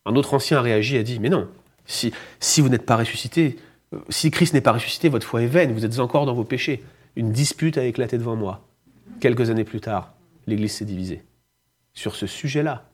[0.05, 1.48] Un autre ancien a réagi et a dit, mais non,
[1.87, 3.57] si, si vous n'êtes pas ressuscité,
[3.94, 6.44] euh, si Christ n'est pas ressuscité, votre foi est vaine, vous êtes encore dans vos
[6.44, 6.85] péchés.
[7.16, 8.66] Une dispute a éclaté devant moi.
[9.18, 10.14] Quelques années plus tard,
[10.46, 11.25] l'Église s'est divisée
[11.92, 12.87] sur ce sujet-là.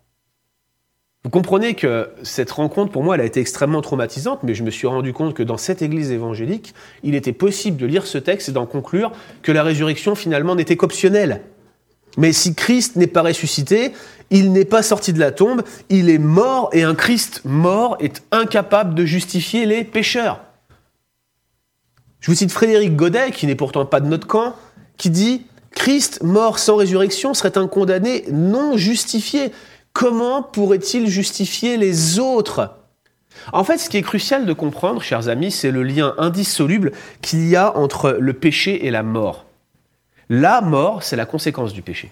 [1.26, 4.70] Vous comprenez que cette rencontre, pour moi, elle a été extrêmement traumatisante, mais je me
[4.70, 8.48] suis rendu compte que dans cette Église évangélique, il était possible de lire ce texte
[8.48, 9.11] et d'en conclure
[9.42, 11.42] que la résurrection, finalement, n'était qu'optionnelle.
[12.16, 13.92] Mais si Christ n'est pas ressuscité,
[14.31, 18.22] il n'est pas sorti de la tombe, il est mort, et un Christ mort est
[18.31, 20.40] incapable de justifier les pécheurs.
[22.20, 24.55] Je vous cite Frédéric Godet, qui n'est pourtant pas de notre camp,
[24.96, 25.44] qui dit
[25.76, 29.52] Christ mort sans résurrection serait un condamné non justifié.
[29.92, 32.70] Comment pourrait-il justifier les autres?
[33.52, 37.46] En fait, ce qui est crucial de comprendre, chers amis, c'est le lien indissoluble qu'il
[37.46, 39.44] y a entre le péché et la mort.
[40.28, 42.10] La mort, c'est la conséquence du péché.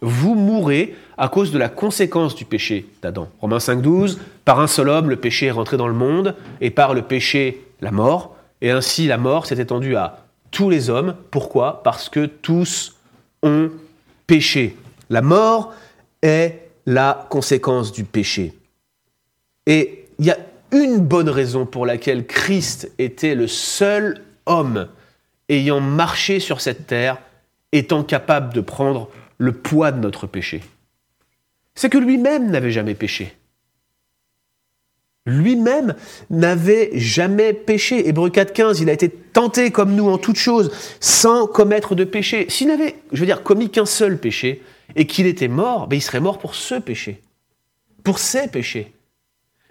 [0.00, 3.28] Vous mourrez à cause de la conséquence du péché d'Adam.
[3.40, 6.94] Romains 5.12, par un seul homme, le péché est rentré dans le monde, et par
[6.94, 11.16] le péché, la mort, et ainsi la mort s'est étendue à tous les hommes.
[11.30, 11.82] Pourquoi?
[11.82, 12.96] Parce que tous
[13.42, 13.70] ont
[14.26, 14.76] péché.
[15.10, 15.72] La mort
[16.22, 18.54] est la conséquence du péché.
[19.66, 20.38] Et il y a
[20.72, 24.88] une bonne raison pour laquelle Christ était le seul homme
[25.48, 27.18] ayant marché sur cette terre,
[27.72, 30.62] étant capable de prendre le poids de notre péché.
[31.74, 33.37] C'est que lui-même n'avait jamais péché.
[35.28, 35.94] Lui-même
[36.30, 38.08] n'avait jamais péché.
[38.08, 42.46] Hébreu 4.15, il a été tenté comme nous en toutes choses, sans commettre de péché.
[42.48, 44.62] S'il n'avait, je veux dire, commis qu'un seul péché,
[44.96, 47.20] et qu'il était mort, ben il serait mort pour ce péché,
[48.04, 48.92] pour ses péchés.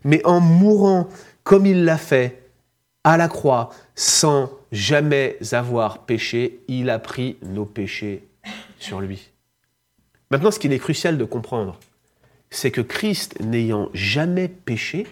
[0.04, 1.10] Mais en mourant
[1.44, 2.44] comme il l'a fait,
[3.04, 8.28] à la croix, sans jamais avoir péché, il a pris nos péchés
[8.80, 9.32] sur lui.
[10.30, 11.80] Maintenant, ce qu'il est crucial de comprendre,
[12.50, 15.08] c'est que Christ, n'ayant jamais péché,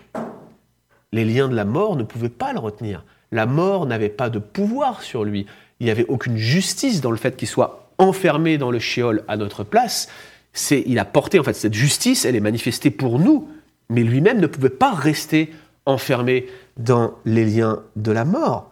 [1.12, 3.04] les liens de la mort ne pouvaient pas le retenir.
[3.32, 5.46] La mort n'avait pas de pouvoir sur lui.
[5.80, 9.38] Il n'y avait aucune justice dans le fait qu'il soit enfermé dans le shéol à
[9.38, 10.08] notre place.
[10.54, 13.50] C'est, il a porté en fait cette justice, elle est manifestée pour nous,
[13.90, 15.54] mais lui-même ne pouvait pas rester
[15.86, 18.72] enfermé dans les liens de la mort.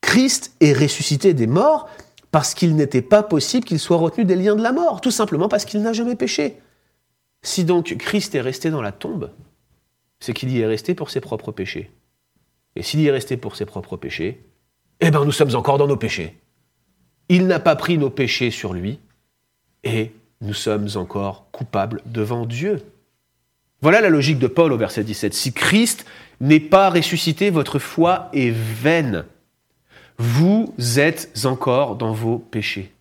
[0.00, 1.88] Christ est ressuscité des morts
[2.30, 5.48] parce qu'il n'était pas possible qu'il soit retenu des liens de la mort, tout simplement
[5.48, 6.58] parce qu'il n'a jamais péché.
[7.42, 9.30] Si donc Christ est resté dans la tombe,
[10.20, 11.90] c'est qu'il y est resté pour ses propres péchés.
[12.76, 14.44] Et s'il y est resté pour ses propres péchés,
[15.00, 16.36] eh bien nous sommes encore dans nos péchés.
[17.28, 19.00] Il n'a pas pris nos péchés sur lui,
[19.82, 22.82] et nous sommes encore coupables devant Dieu.
[23.82, 25.32] Voilà la logique de Paul au verset 17.
[25.32, 26.04] Si Christ
[26.40, 29.24] n'est pas ressuscité, votre foi est vaine.
[30.18, 32.92] Vous êtes encore dans vos péchés.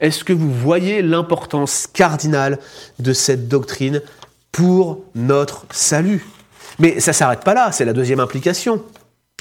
[0.00, 2.58] Est-ce que vous voyez l'importance cardinale
[2.98, 4.02] de cette doctrine
[4.52, 6.24] pour notre salut
[6.78, 8.82] Mais ça s'arrête pas là, c'est la deuxième implication.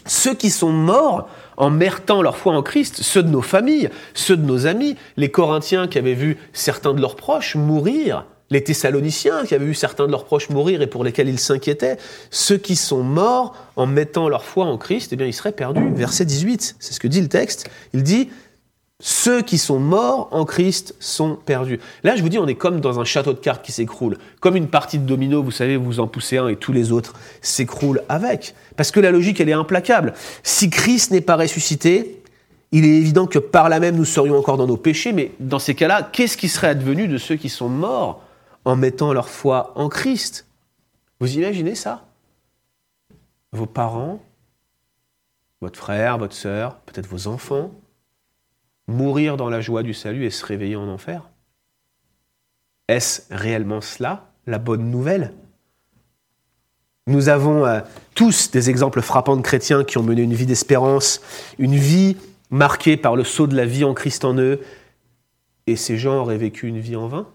[0.07, 4.35] Ceux qui sont morts en mertant leur foi en Christ, ceux de nos familles, ceux
[4.35, 9.45] de nos amis, les Corinthiens qui avaient vu certains de leurs proches mourir, les Thessaloniciens
[9.45, 11.97] qui avaient vu certains de leurs proches mourir et pour lesquels ils s'inquiétaient,
[12.31, 15.91] ceux qui sont morts en mettant leur foi en Christ, eh bien ils seraient perdus.
[15.93, 17.69] Verset 18, c'est ce que dit le texte.
[17.93, 18.29] Il dit
[19.03, 21.79] ceux qui sont morts en Christ sont perdus.
[22.03, 24.17] Là, je vous dis, on est comme dans un château de cartes qui s'écroule.
[24.39, 27.13] Comme une partie de domino, vous savez, vous en poussez un et tous les autres
[27.41, 28.53] s'écroulent avec.
[28.77, 30.13] Parce que la logique, elle est implacable.
[30.43, 32.21] Si Christ n'est pas ressuscité,
[32.71, 35.13] il est évident que par là même, nous serions encore dans nos péchés.
[35.13, 38.21] Mais dans ces cas-là, qu'est-ce qui serait advenu de ceux qui sont morts
[38.65, 40.45] en mettant leur foi en Christ?
[41.19, 42.05] Vous imaginez ça?
[43.51, 44.21] Vos parents,
[45.59, 47.71] votre frère, votre sœur, peut-être vos enfants,
[48.91, 51.29] mourir dans la joie du salut et se réveiller en enfer?
[52.87, 55.33] Est-ce réellement cela, la bonne nouvelle?
[57.07, 57.81] Nous avons euh,
[58.13, 61.21] tous des exemples frappants de chrétiens qui ont mené une vie d'espérance,
[61.57, 62.17] une vie
[62.49, 64.61] marquée par le saut de la vie en Christ en eux,
[65.67, 67.27] et ces gens auraient vécu une vie en vain?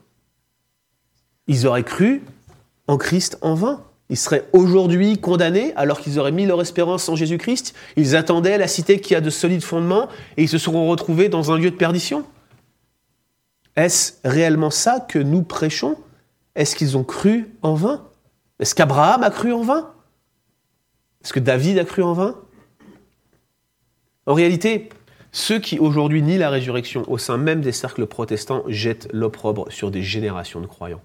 [1.47, 2.23] Ils auraient cru
[2.87, 3.83] en Christ en vain?
[4.09, 7.75] Ils seraient aujourd'hui condamnés alors qu'ils auraient mis leur espérance en Jésus-Christ.
[7.97, 11.51] Ils attendaient la cité qui a de solides fondements et ils se seront retrouvés dans
[11.51, 12.25] un lieu de perdition.
[13.75, 15.97] Est-ce réellement ça que nous prêchons?
[16.55, 18.07] Est-ce qu'ils ont cru en vain?
[18.61, 19.91] Est-ce qu'Abraham a cru en vain?
[21.23, 22.37] Est-ce que David a cru en vain?
[24.25, 24.89] En réalité,
[25.33, 29.91] ceux qui aujourd'hui nient la résurrection au sein même des cercles protestants jettent l'opprobre sur
[29.91, 31.03] des générations de croyants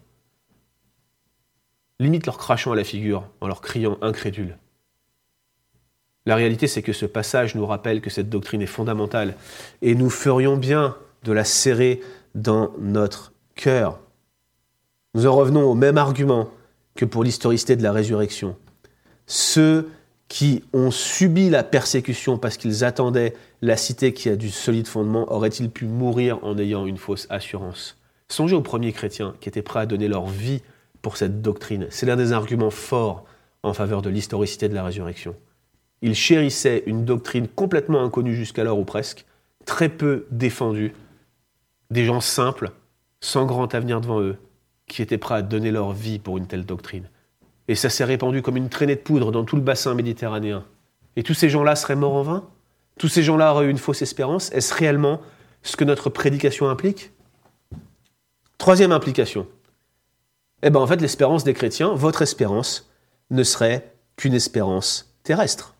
[2.01, 4.57] limite leur crachant à la figure en leur criant incrédule.
[6.25, 9.35] La réalité, c'est que ce passage nous rappelle que cette doctrine est fondamentale
[9.81, 12.01] et nous ferions bien de la serrer
[12.35, 13.99] dans notre cœur.
[15.13, 16.49] Nous en revenons au même argument
[16.95, 18.55] que pour l'historicité de la résurrection.
[19.25, 19.89] Ceux
[20.27, 25.31] qui ont subi la persécution parce qu'ils attendaient la cité qui a du solide fondement,
[25.31, 27.97] auraient-ils pu mourir en ayant une fausse assurance?
[28.29, 30.61] Songez aux premiers chrétiens qui étaient prêts à donner leur vie
[31.01, 31.87] pour cette doctrine.
[31.89, 33.25] C'est l'un des arguments forts
[33.63, 35.35] en faveur de l'historicité de la résurrection.
[36.01, 39.25] Ils chérissaient une doctrine complètement inconnue jusqu'alors ou presque,
[39.65, 40.93] très peu défendue,
[41.91, 42.71] des gens simples,
[43.19, 44.37] sans grand avenir devant eux,
[44.87, 47.07] qui étaient prêts à donner leur vie pour une telle doctrine.
[47.67, 50.65] Et ça s'est répandu comme une traînée de poudre dans tout le bassin méditerranéen.
[51.15, 52.43] Et tous ces gens-là seraient morts en vain?
[52.97, 54.51] Tous ces gens-là auraient eu une fausse espérance?
[54.51, 55.21] Est-ce réellement
[55.61, 57.11] ce que notre prédication implique?
[58.57, 59.47] Troisième implication,
[60.63, 62.89] eh bien en fait l'espérance des chrétiens, votre espérance,
[63.29, 65.75] ne serait qu'une espérance terrestre.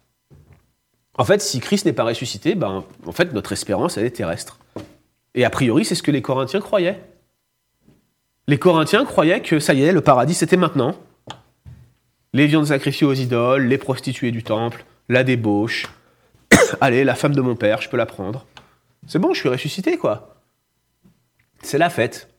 [1.17, 4.59] En fait, si Christ n'est pas ressuscité, ben, en fait notre espérance, elle est terrestre.
[5.35, 7.01] Et a priori, c'est ce que les Corinthiens croyaient.
[8.47, 10.95] Les Corinthiens croyaient que ça y est, le paradis c'était maintenant.
[12.33, 15.87] Les viandes sacrifiées aux idoles, les prostituées du temple, la débauche.
[16.81, 18.45] Allez, la femme de mon père, je peux la prendre.
[19.07, 20.35] C'est bon, je suis ressuscité, quoi.
[21.61, 22.29] C'est la fête.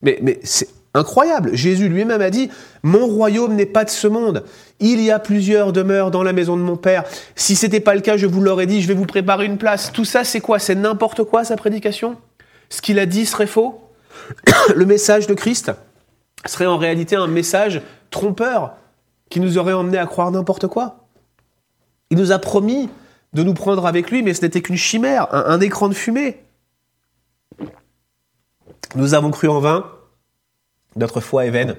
[0.00, 1.54] Mais, mais c'est incroyable.
[1.54, 2.48] Jésus lui-même a dit,
[2.82, 4.44] mon royaume n'est pas de ce monde.
[4.80, 7.04] Il y a plusieurs demeures dans la maison de mon Père.
[7.34, 9.58] Si ce n'était pas le cas, je vous l'aurais dit, je vais vous préparer une
[9.58, 9.92] place.
[9.92, 10.58] Tout ça, c'est quoi?
[10.58, 12.16] C'est n'importe quoi, sa prédication?
[12.70, 13.80] Ce qu'il a dit serait faux?
[14.74, 15.72] Le message de Christ
[16.46, 18.74] serait en réalité un message trompeur
[19.30, 21.08] qui nous aurait emmené à croire n'importe quoi.
[22.10, 22.88] Il nous a promis
[23.32, 26.44] de nous prendre avec lui, mais ce n'était qu'une chimère, un écran de fumée.
[28.94, 29.90] Nous avons cru en vain,
[30.96, 31.76] notre foi est vaine.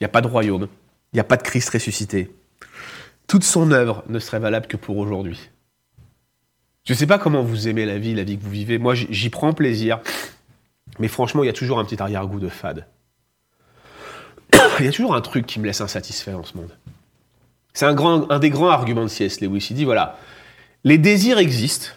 [0.00, 0.68] Il n'y a pas de royaume.
[1.12, 2.34] Il n'y a pas de Christ ressuscité.
[3.26, 5.50] Toute son œuvre ne serait valable que pour aujourd'hui.
[6.84, 8.78] Je ne sais pas comment vous aimez la vie, la vie que vous vivez.
[8.78, 10.00] Moi, j'y prends plaisir.
[10.98, 12.86] Mais franchement, il y a toujours un petit arrière-goût de fade.
[14.80, 16.76] il y a toujours un truc qui me laisse insatisfait dans ce monde.
[17.72, 19.40] C'est un, un des grands arguments de C.S.
[19.40, 19.68] Lewis.
[19.70, 20.18] Il dit voilà,
[20.84, 21.88] les désirs existent.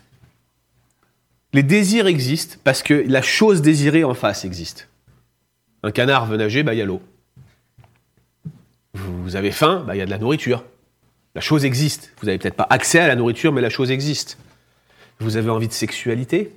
[1.51, 4.87] Les désirs existent parce que la chose désirée en face existe.
[5.85, 6.99] Un canard veut nager, bah, il y a l'eau.
[8.95, 10.63] Vous avez faim, bah, il y a de la nourriture.
[11.35, 12.11] La chose existe.
[12.19, 14.39] Vous n'avez peut-être pas accès à la nourriture, mais la chose existe.
[15.19, 16.51] Vous avez envie de sexualité?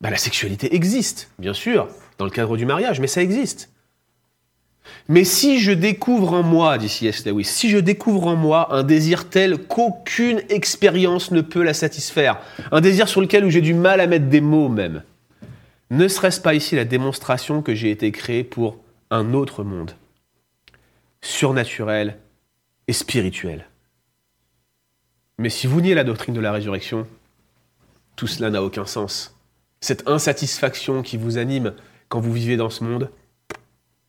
[0.00, 3.68] Bah, La sexualité existe, bien sûr, dans le cadre du mariage, mais ça existe.
[5.08, 7.26] Mais si je découvre en moi, dit C.S.
[7.26, 12.38] Lewis, si je découvre en moi un désir tel qu'aucune expérience ne peut la satisfaire,
[12.72, 15.02] un désir sur lequel j'ai du mal à mettre des mots même,
[15.90, 18.78] ne serait-ce pas ici la démonstration que j'ai été créé pour
[19.10, 19.92] un autre monde
[21.20, 22.18] surnaturelle
[22.86, 23.66] et spirituelle.
[25.38, 27.06] Mais si vous niez la doctrine de la résurrection,
[28.16, 29.36] tout cela n'a aucun sens.
[29.80, 31.74] Cette insatisfaction qui vous anime
[32.08, 33.10] quand vous vivez dans ce monde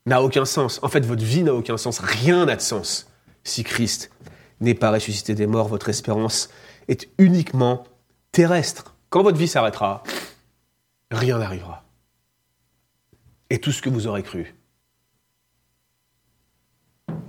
[0.06, 0.80] n'a aucun sens.
[0.82, 2.00] En fait, votre vie n'a aucun sens.
[2.00, 3.08] Rien n'a de sens
[3.44, 4.12] si Christ
[4.62, 5.68] n'est pas ressuscité des morts.
[5.68, 6.50] Votre espérance
[6.88, 7.84] est uniquement
[8.32, 8.96] terrestre.
[9.10, 10.04] Quand votre vie s'arrêtera,
[11.12, 11.84] rien n'arrivera.
[13.50, 14.54] Et tout ce que vous aurez cru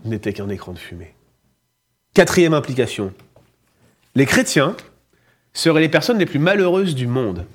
[0.04, 1.14] n'était qu'un écran de fumée.
[2.14, 3.12] Quatrième implication.
[4.14, 4.76] Les chrétiens
[5.52, 7.46] seraient les personnes les plus malheureuses du monde.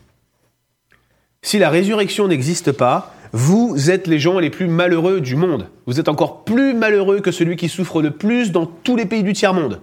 [1.42, 5.70] Si la résurrection n'existe pas, vous êtes les gens les plus malheureux du monde.
[5.86, 9.24] Vous êtes encore plus malheureux que celui qui souffre le plus dans tous les pays
[9.24, 9.82] du tiers-monde.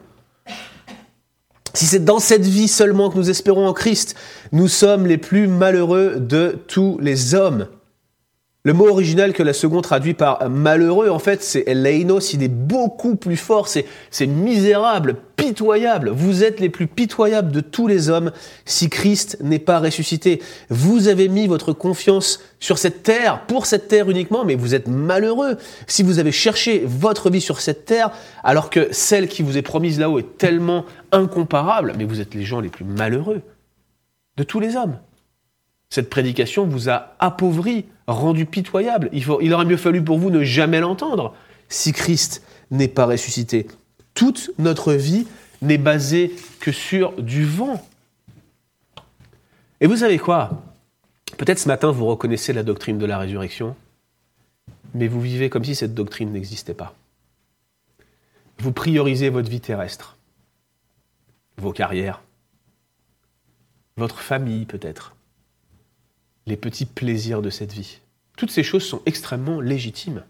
[1.74, 4.14] Si c'est dans cette vie seulement que nous espérons en Christ,
[4.52, 7.66] nous sommes les plus malheureux de tous les hommes.
[8.64, 12.48] Le mot original que la seconde traduit par malheureux, en fait, c'est eleinos, il est
[12.48, 16.10] beaucoup plus fort, c'est misérable, pitoyable.
[16.10, 18.30] Vous êtes les plus pitoyables de tous les hommes
[18.64, 20.40] si Christ n'est pas ressuscité.
[20.70, 24.86] Vous avez mis votre confiance sur cette terre, pour cette terre uniquement, mais vous êtes
[24.86, 25.56] malheureux
[25.88, 28.12] si vous avez cherché votre vie sur cette terre,
[28.44, 32.44] alors que celle qui vous est promise là-haut est tellement incomparable, mais vous êtes les
[32.44, 33.42] gens les plus malheureux
[34.36, 34.98] de tous les hommes.
[35.92, 39.10] Cette prédication vous a appauvri, rendu pitoyable.
[39.12, 41.34] Il, il aurait mieux fallu pour vous ne jamais l'entendre
[41.68, 43.66] si Christ n'est pas ressuscité.
[44.14, 45.26] Toute notre vie
[45.60, 47.86] n'est basée que sur du vent.
[49.82, 50.62] Et vous savez quoi?
[51.36, 53.76] Peut-être ce matin vous reconnaissez la doctrine de la résurrection,
[54.94, 56.94] mais vous vivez comme si cette doctrine n'existait pas.
[58.56, 60.16] Vous priorisez votre vie terrestre,
[61.58, 62.22] vos carrières,
[63.98, 65.14] votre famille peut-être,
[66.46, 67.98] les petits plaisirs de cette vie.
[68.36, 70.24] Toutes ces choses sont extrêmement légitimes.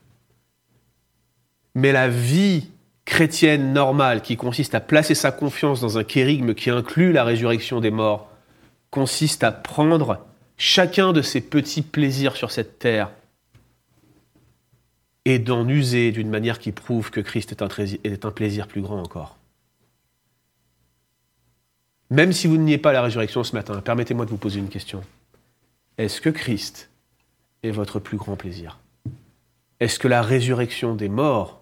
[1.74, 2.68] Mais la vie
[3.04, 7.80] chrétienne normale qui consiste à placer sa confiance dans un kérigme qui inclut la résurrection
[7.80, 8.30] des morts,
[8.90, 10.24] consiste à prendre
[10.56, 13.10] chacun de ces petits plaisirs sur cette terre
[15.24, 19.36] et d'en user d'une manière qui prouve que Christ est un, plaisir plus grand encore.
[22.10, 25.02] Même si vous n'y pas la résurrection ce matin, permettez-moi de vous poser une question.
[25.98, 26.90] Est-ce que Christ
[27.62, 28.78] est votre plus grand plaisir?
[29.80, 31.60] Est-ce que la résurrection des morts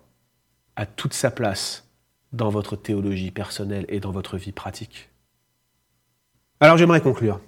[0.77, 1.89] a toute sa place
[2.33, 5.09] dans votre théologie personnelle et dans votre vie pratique?
[6.61, 7.41] Alors j'aimerais conclure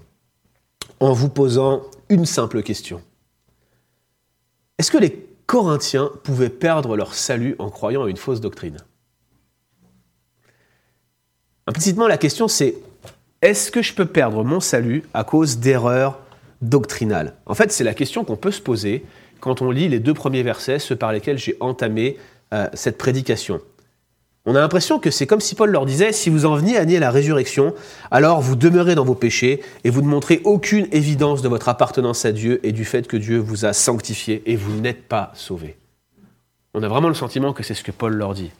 [0.99, 3.03] en vous posant une simple question.
[4.79, 8.79] Est-ce que les Corinthiens pouvaient perdre leur salut en croyant à une fausse doctrine?
[11.67, 12.77] Implicitement, la question c'est
[13.43, 16.22] est-ce que je peux perdre mon salut à cause d'erreurs
[16.63, 19.05] doctrinale En fait, c'est la question qu'on peut se poser
[19.41, 22.17] quand on lit les deux premiers versets, ceux par lesquels j'ai entamé
[22.55, 23.61] euh, cette prédication.
[24.45, 26.85] On a l'impression que c'est comme si Paul leur disait, si vous en veniez à
[26.85, 27.75] nier la résurrection,
[28.11, 32.25] alors vous demeurez dans vos péchés et vous ne montrez aucune évidence de votre appartenance
[32.25, 35.77] à Dieu et du fait que Dieu vous a sanctifié et vous n'êtes pas sauvés.
[36.75, 38.51] On a vraiment le sentiment que c'est ce que Paul leur dit.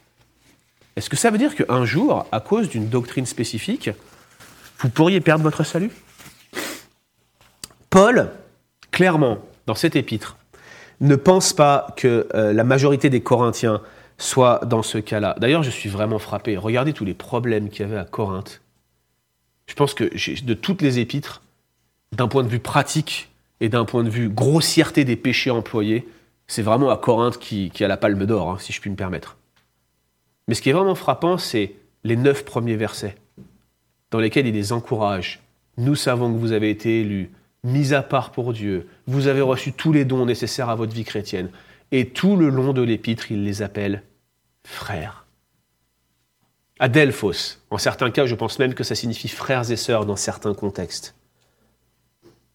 [0.95, 3.91] Est-ce que ça veut dire qu'un jour, à cause d'une doctrine spécifique,
[4.79, 5.91] vous pourriez perdre votre salut?
[7.93, 8.31] Paul,
[8.91, 10.39] clairement, dans cet épître,
[11.03, 13.83] ne pense pas que euh, la majorité des Corinthiens
[14.17, 15.37] soient dans ce cas-là.
[15.39, 16.57] D'ailleurs, je suis vraiment frappé.
[16.57, 18.63] Regardez tous les problèmes qu'il y avait à Corinthe.
[19.67, 20.05] Je pense que
[20.43, 21.43] de toutes les épîtres,
[22.17, 23.29] d'un point de vue pratique
[23.61, 26.09] et d'un point de vue grossièreté des péchés employés,
[26.47, 29.37] c'est vraiment à Corinthe qui, a la palme d'or, hein, si je puis me permettre.
[30.49, 31.75] Mais ce qui est vraiment frappant, c'est
[32.05, 33.17] les neuf premiers versets,
[34.11, 35.43] dans lesquels il les encourage.
[35.77, 37.31] Nous savons que vous avez été élus,
[37.65, 38.89] mis à part pour Dieu.
[39.07, 41.51] Vous avez reçu tous les dons nécessaires à votre vie chrétienne.
[41.91, 44.03] Et tout le long de l'épître, il les appelle
[44.65, 45.27] frères.
[46.79, 50.55] Adelphos, en certains cas, je pense même que ça signifie frères et sœurs dans certains
[50.55, 51.15] contextes.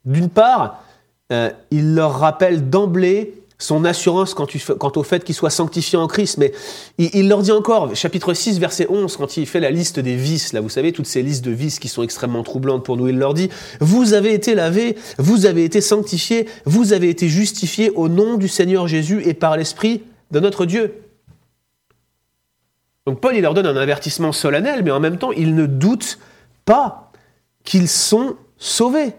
[0.03, 0.83] D'une part,
[1.31, 6.37] euh, il leur rappelle d'emblée son assurance quant, au fait qu'il soit sanctifié en Christ.
[6.37, 6.51] Mais
[6.97, 10.53] il, leur dit encore, chapitre 6, verset 11, quand il fait la liste des vices,
[10.53, 13.17] là, vous savez, toutes ces listes de vices qui sont extrêmement troublantes pour nous, il
[13.17, 18.09] leur dit, vous avez été lavés, vous avez été sanctifiés, vous avez été justifiés au
[18.09, 21.01] nom du Seigneur Jésus et par l'Esprit de notre Dieu.
[23.07, 26.19] Donc Paul, il leur donne un avertissement solennel, mais en même temps, il ne doute
[26.65, 27.11] pas
[27.63, 29.13] qu'ils sont sauvés.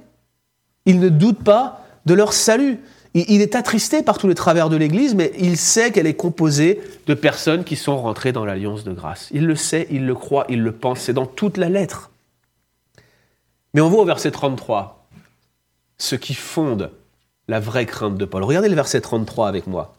[0.85, 2.79] Il ne doute pas de leur salut.
[3.15, 6.81] Il est attristé par tous les travers de l'Église, mais il sait qu'elle est composée
[7.07, 9.29] de personnes qui sont rentrées dans l'alliance de grâce.
[9.33, 12.11] Il le sait, il le croit, il le pense, c'est dans toute la lettre.
[13.75, 15.09] Mais on voit au verset 33
[15.99, 16.91] ce qui fonde
[17.49, 18.45] la vraie crainte de Paul.
[18.45, 19.95] Regardez le verset 33 avec moi.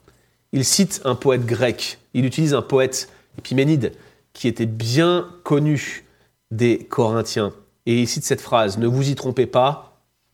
[0.52, 2.00] il cite un poète grec.
[2.14, 3.94] Il utilise un poète Épiménide
[4.34, 6.06] qui était bien connu
[6.52, 7.54] des Corinthiens.
[7.86, 9.89] Et il cite cette phrase Ne vous y trompez pas,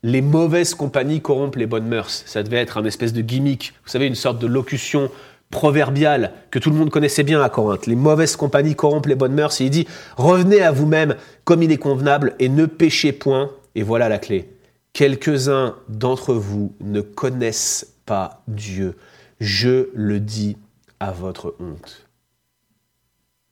[0.06, 2.24] les mauvaises compagnies corrompent les bonnes mœurs.
[2.28, 5.10] Ça devait être un espèce de gimmick, vous savez, une sorte de locution
[5.50, 7.88] proverbiale que tout le monde connaissait bien à Corinthe.
[7.88, 9.60] Les mauvaises compagnies corrompent les bonnes mœurs.
[9.62, 13.50] Et il dit Revenez à vous-même comme il est convenable et ne péchez point.
[13.74, 14.48] Et voilà la clé.
[14.94, 18.98] Quelques-uns d'entre vous ne connaissent pas Dieu.
[19.40, 20.56] Je le dis
[21.00, 22.06] à votre honte.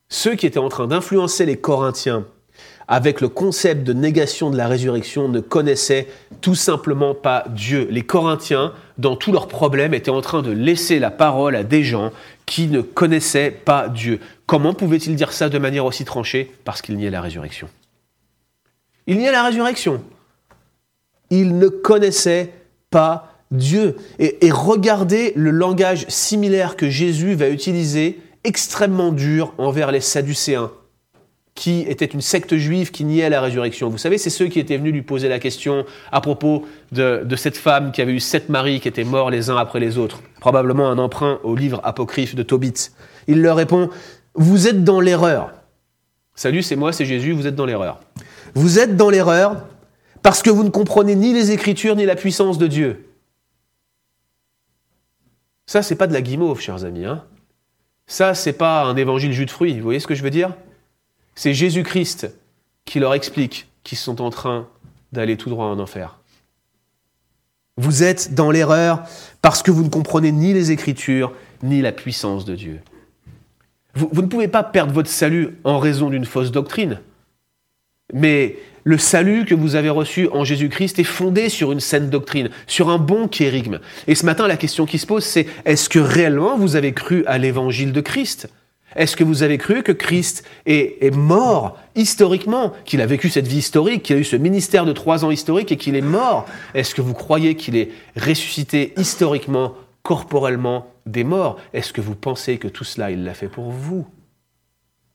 [0.08, 2.24] Ceux qui étaient en train d'influencer les Corinthiens
[2.88, 6.06] avec le concept de négation de la résurrection ne connaissaient
[6.40, 7.88] tout simplement pas Dieu.
[7.90, 11.82] Les Corinthiens, dans tous leurs problèmes, étaient en train de laisser la parole à des
[11.82, 12.12] gens
[12.46, 14.20] qui ne connaissaient pas Dieu.
[14.46, 16.52] Comment pouvaient-ils dire ça de manière aussi tranchée?
[16.64, 17.68] Parce qu'il n'y a la résurrection.
[19.06, 20.02] Il n'y a la résurrection.
[21.30, 22.52] Ils ne connaissaient
[22.90, 23.96] pas Dieu.
[24.18, 30.70] Et, et regardez le langage similaire que Jésus va utiliser, extrêmement dur envers les Sadducéens
[31.54, 33.88] qui était une secte juive qui niait la résurrection.
[33.88, 37.56] Vous savez, c'est ceux qui étaient venus lui poser la question à propos de, cette
[37.56, 40.20] femme qui avait eu sept maris qui étaient morts les uns après les autres.
[40.40, 42.90] Probablement un emprunt au livre apocryphe de Tobit.
[43.28, 43.88] Il leur répond,
[44.34, 45.52] vous êtes dans l'erreur.
[46.34, 48.00] Salut, c'est moi, c'est Jésus, vous êtes dans l'erreur.
[48.54, 49.64] Vous êtes dans l'erreur
[50.22, 53.06] parce que vous ne comprenez ni les Écritures ni la puissance de Dieu.
[55.66, 57.04] Ça, c'est pas de la guimauve, chers amis.
[57.04, 57.24] Hein
[58.06, 59.74] Ça, c'est pas un évangile jus de fruits.
[59.74, 60.50] Vous voyez ce que je veux dire?
[61.34, 62.28] C'est Jésus-Christ
[62.84, 64.68] qui leur explique qu'ils sont en train
[65.12, 66.18] d'aller tout droit en enfer.
[67.76, 69.02] Vous êtes dans l'erreur
[69.42, 71.32] parce que vous ne comprenez ni les Écritures,
[71.62, 72.80] ni la puissance de Dieu.
[73.94, 77.00] Vous, ne pouvez pas perdre votre salut en raison d'une fausse doctrine.
[78.12, 82.50] Mais le salut que vous avez reçu en Jésus-Christ est fondé sur une saine doctrine,
[82.66, 83.78] sur un bon kérigme.
[84.06, 87.24] Et ce matin, la question qui se pose, c'est est-ce que réellement vous avez cru
[87.26, 88.48] à l'évangile de Christ?
[88.96, 93.58] Est-ce que vous avez cru que Christ est, mort historiquement, qu'il a vécu cette vie
[93.58, 96.94] historique, qu'il a eu ce ministère de trois ans historique et qu'il est mort Est-ce
[96.94, 102.68] que vous croyez qu'il est ressuscité historiquement, corporellement des morts Est-ce que vous pensez que
[102.68, 104.06] tout cela, il l'a fait pour vous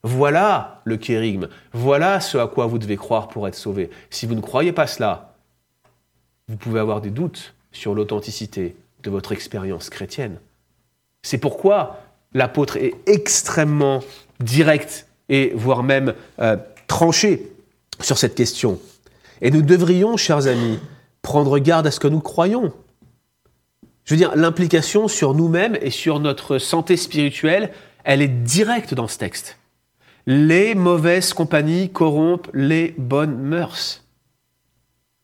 [0.04, 1.48] Voilà le kérigme.
[1.74, 3.90] Voilà ce à quoi vous devez croire pour être sauvé.
[4.10, 5.36] Si vous ne croyez pas cela,
[6.48, 10.40] vous pouvez avoir des doutes sur l'authenticité de votre expérience chrétienne.
[11.22, 12.00] C'est pourquoi
[12.34, 14.02] l'apôtre est extrêmement
[14.40, 16.58] direct et voire même euh,
[16.88, 17.52] tranché
[18.02, 18.80] sur cette question.
[19.42, 20.80] Et nous devrions, chers amis,
[21.22, 22.74] prendre garde à ce que nous croyons.
[24.06, 27.72] Je veux dire, l'implication sur nous-mêmes et sur notre santé spirituelle,
[28.04, 29.58] elle est directe dans ce texte.
[30.26, 34.04] Les mauvaises compagnies corrompent les bonnes mœurs.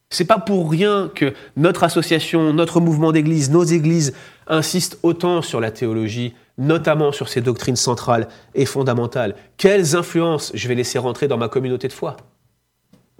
[0.09, 4.13] C'est pas pour rien que notre association, notre mouvement d'église, nos églises
[4.47, 9.35] insistent autant sur la théologie notamment sur ces doctrines centrales et fondamentales.
[9.57, 12.17] Quelles influences je vais laisser rentrer dans ma communauté de foi?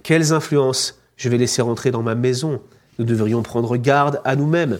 [0.02, 2.62] Quelles influences je vais laisser rentrer dans ma maison?
[2.98, 4.78] Nous devrions prendre garde à nous-mêmes,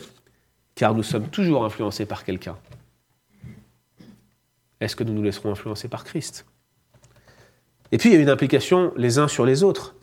[0.74, 2.56] car nous sommes toujours influencés par quelqu'un.
[4.80, 6.46] Est-ce que nous nous laisserons influencer par Christ?
[7.92, 9.94] Et puis il y a une implication les uns sur les autres.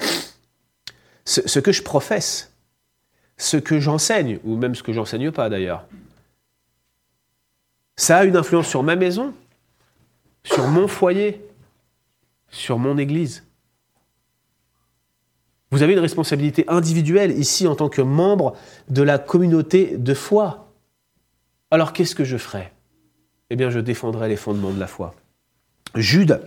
[1.25, 2.53] Ce, ce que je professe,
[3.37, 5.85] ce que j'enseigne, ou même ce que j'enseigne pas d'ailleurs,
[7.95, 9.33] ça a une influence sur ma maison,
[10.43, 11.45] sur mon foyer,
[12.49, 13.43] sur mon église.
[15.71, 18.55] Vous avez une responsabilité individuelle ici en tant que membre
[18.89, 20.71] de la communauté de foi.
[21.71, 22.71] Alors qu'est-ce que je ferai
[23.49, 25.15] Eh bien, je défendrai les fondements de la foi.
[25.95, 26.41] Jude,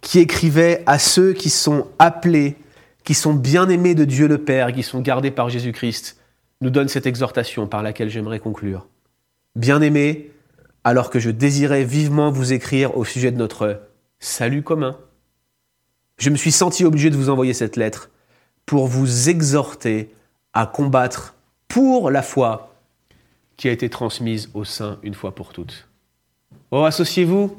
[0.00, 2.56] qui écrivait à ceux qui sont appelés,
[3.04, 6.18] qui sont bien-aimés de Dieu le Père, qui sont gardés par Jésus-Christ,
[6.60, 8.86] nous donne cette exhortation par laquelle j'aimerais conclure.
[9.56, 10.30] Bien-aimés,
[10.84, 13.80] alors que je désirais vivement vous écrire au sujet de notre
[14.20, 14.96] salut commun.
[16.18, 18.10] Je me suis senti obligé de vous envoyer cette lettre
[18.66, 20.10] pour vous exhorter
[20.52, 21.34] à combattre
[21.68, 22.74] pour la foi
[23.56, 25.88] qui a été transmise au sein une fois pour toutes.
[26.70, 27.56] Oh, associez-vous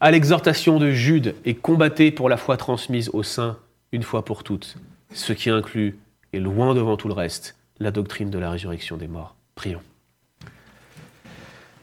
[0.00, 3.58] à l'exhortation de Jude et combattez pour la foi transmise au sein
[3.92, 4.76] une fois pour toutes,
[5.12, 5.98] ce qui inclut,
[6.32, 9.34] et loin devant tout le reste, la doctrine de la résurrection des morts.
[9.54, 9.80] Prions.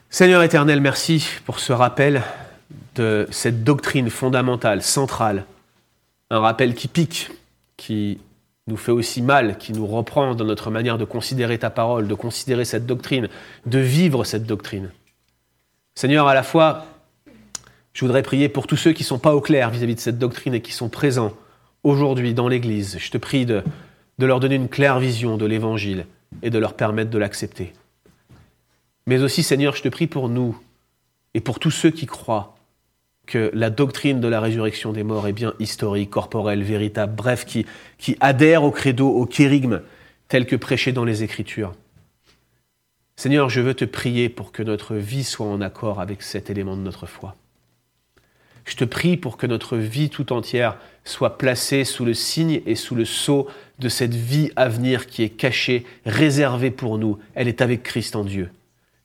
[0.08, 2.22] Seigneur éternel, merci pour ce rappel
[2.94, 5.44] de cette doctrine fondamentale, centrale.
[6.30, 7.30] Un rappel qui pique,
[7.76, 8.18] qui
[8.68, 12.14] nous fait aussi mal, qui nous reprend dans notre manière de considérer ta parole, de
[12.14, 13.28] considérer cette doctrine,
[13.66, 14.90] de vivre cette doctrine.
[15.96, 16.86] Seigneur, à la fois,
[17.92, 20.18] je voudrais prier pour tous ceux qui ne sont pas au clair vis-à-vis de cette
[20.18, 21.32] doctrine et qui sont présents
[21.82, 22.96] aujourd'hui dans l'Église.
[22.98, 23.62] Je te prie de,
[24.18, 26.06] de leur donner une claire vision de l'Évangile
[26.42, 27.72] et de leur permettre de l'accepter.
[29.06, 30.58] Mais aussi, Seigneur, je te prie pour nous,
[31.34, 32.56] et pour tous ceux qui croient
[33.26, 37.66] que la doctrine de la résurrection des morts est bien historique, corporelle, véritable, bref, qui,
[37.98, 39.82] qui adhère au credo, au kérigme,
[40.28, 41.74] tel que prêché dans les Écritures.
[43.16, 46.76] Seigneur, je veux te prier pour que notre vie soit en accord avec cet élément
[46.76, 47.34] de notre foi.
[48.64, 52.74] Je te prie pour que notre vie tout entière soit placée sous le signe et
[52.74, 53.48] sous le sceau
[53.78, 57.18] de cette vie à venir qui est cachée, réservée pour nous.
[57.34, 58.50] Elle est avec Christ en Dieu.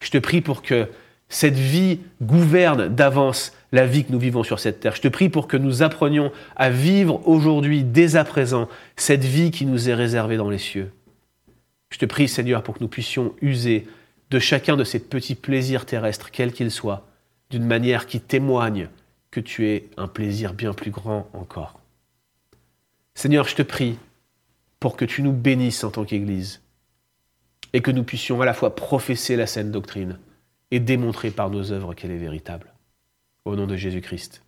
[0.01, 0.89] Je te prie pour que
[1.29, 4.95] cette vie gouverne d'avance la vie que nous vivons sur cette terre.
[4.95, 9.51] Je te prie pour que nous apprenions à vivre aujourd'hui, dès à présent, cette vie
[9.51, 10.91] qui nous est réservée dans les cieux.
[11.89, 13.87] Je te prie, Seigneur, pour que nous puissions user
[14.29, 17.07] de chacun de ces petits plaisirs terrestres, quels qu'ils soient,
[17.49, 18.89] d'une manière qui témoigne
[19.29, 21.79] que tu es un plaisir bien plus grand encore.
[23.13, 23.97] Seigneur, je te prie
[24.79, 26.60] pour que tu nous bénisses en tant qu'Église
[27.73, 30.19] et que nous puissions à la fois professer la saine doctrine
[30.71, 32.73] et démontrer par nos œuvres qu'elle est véritable.
[33.45, 34.43] Au nom de Jésus-Christ.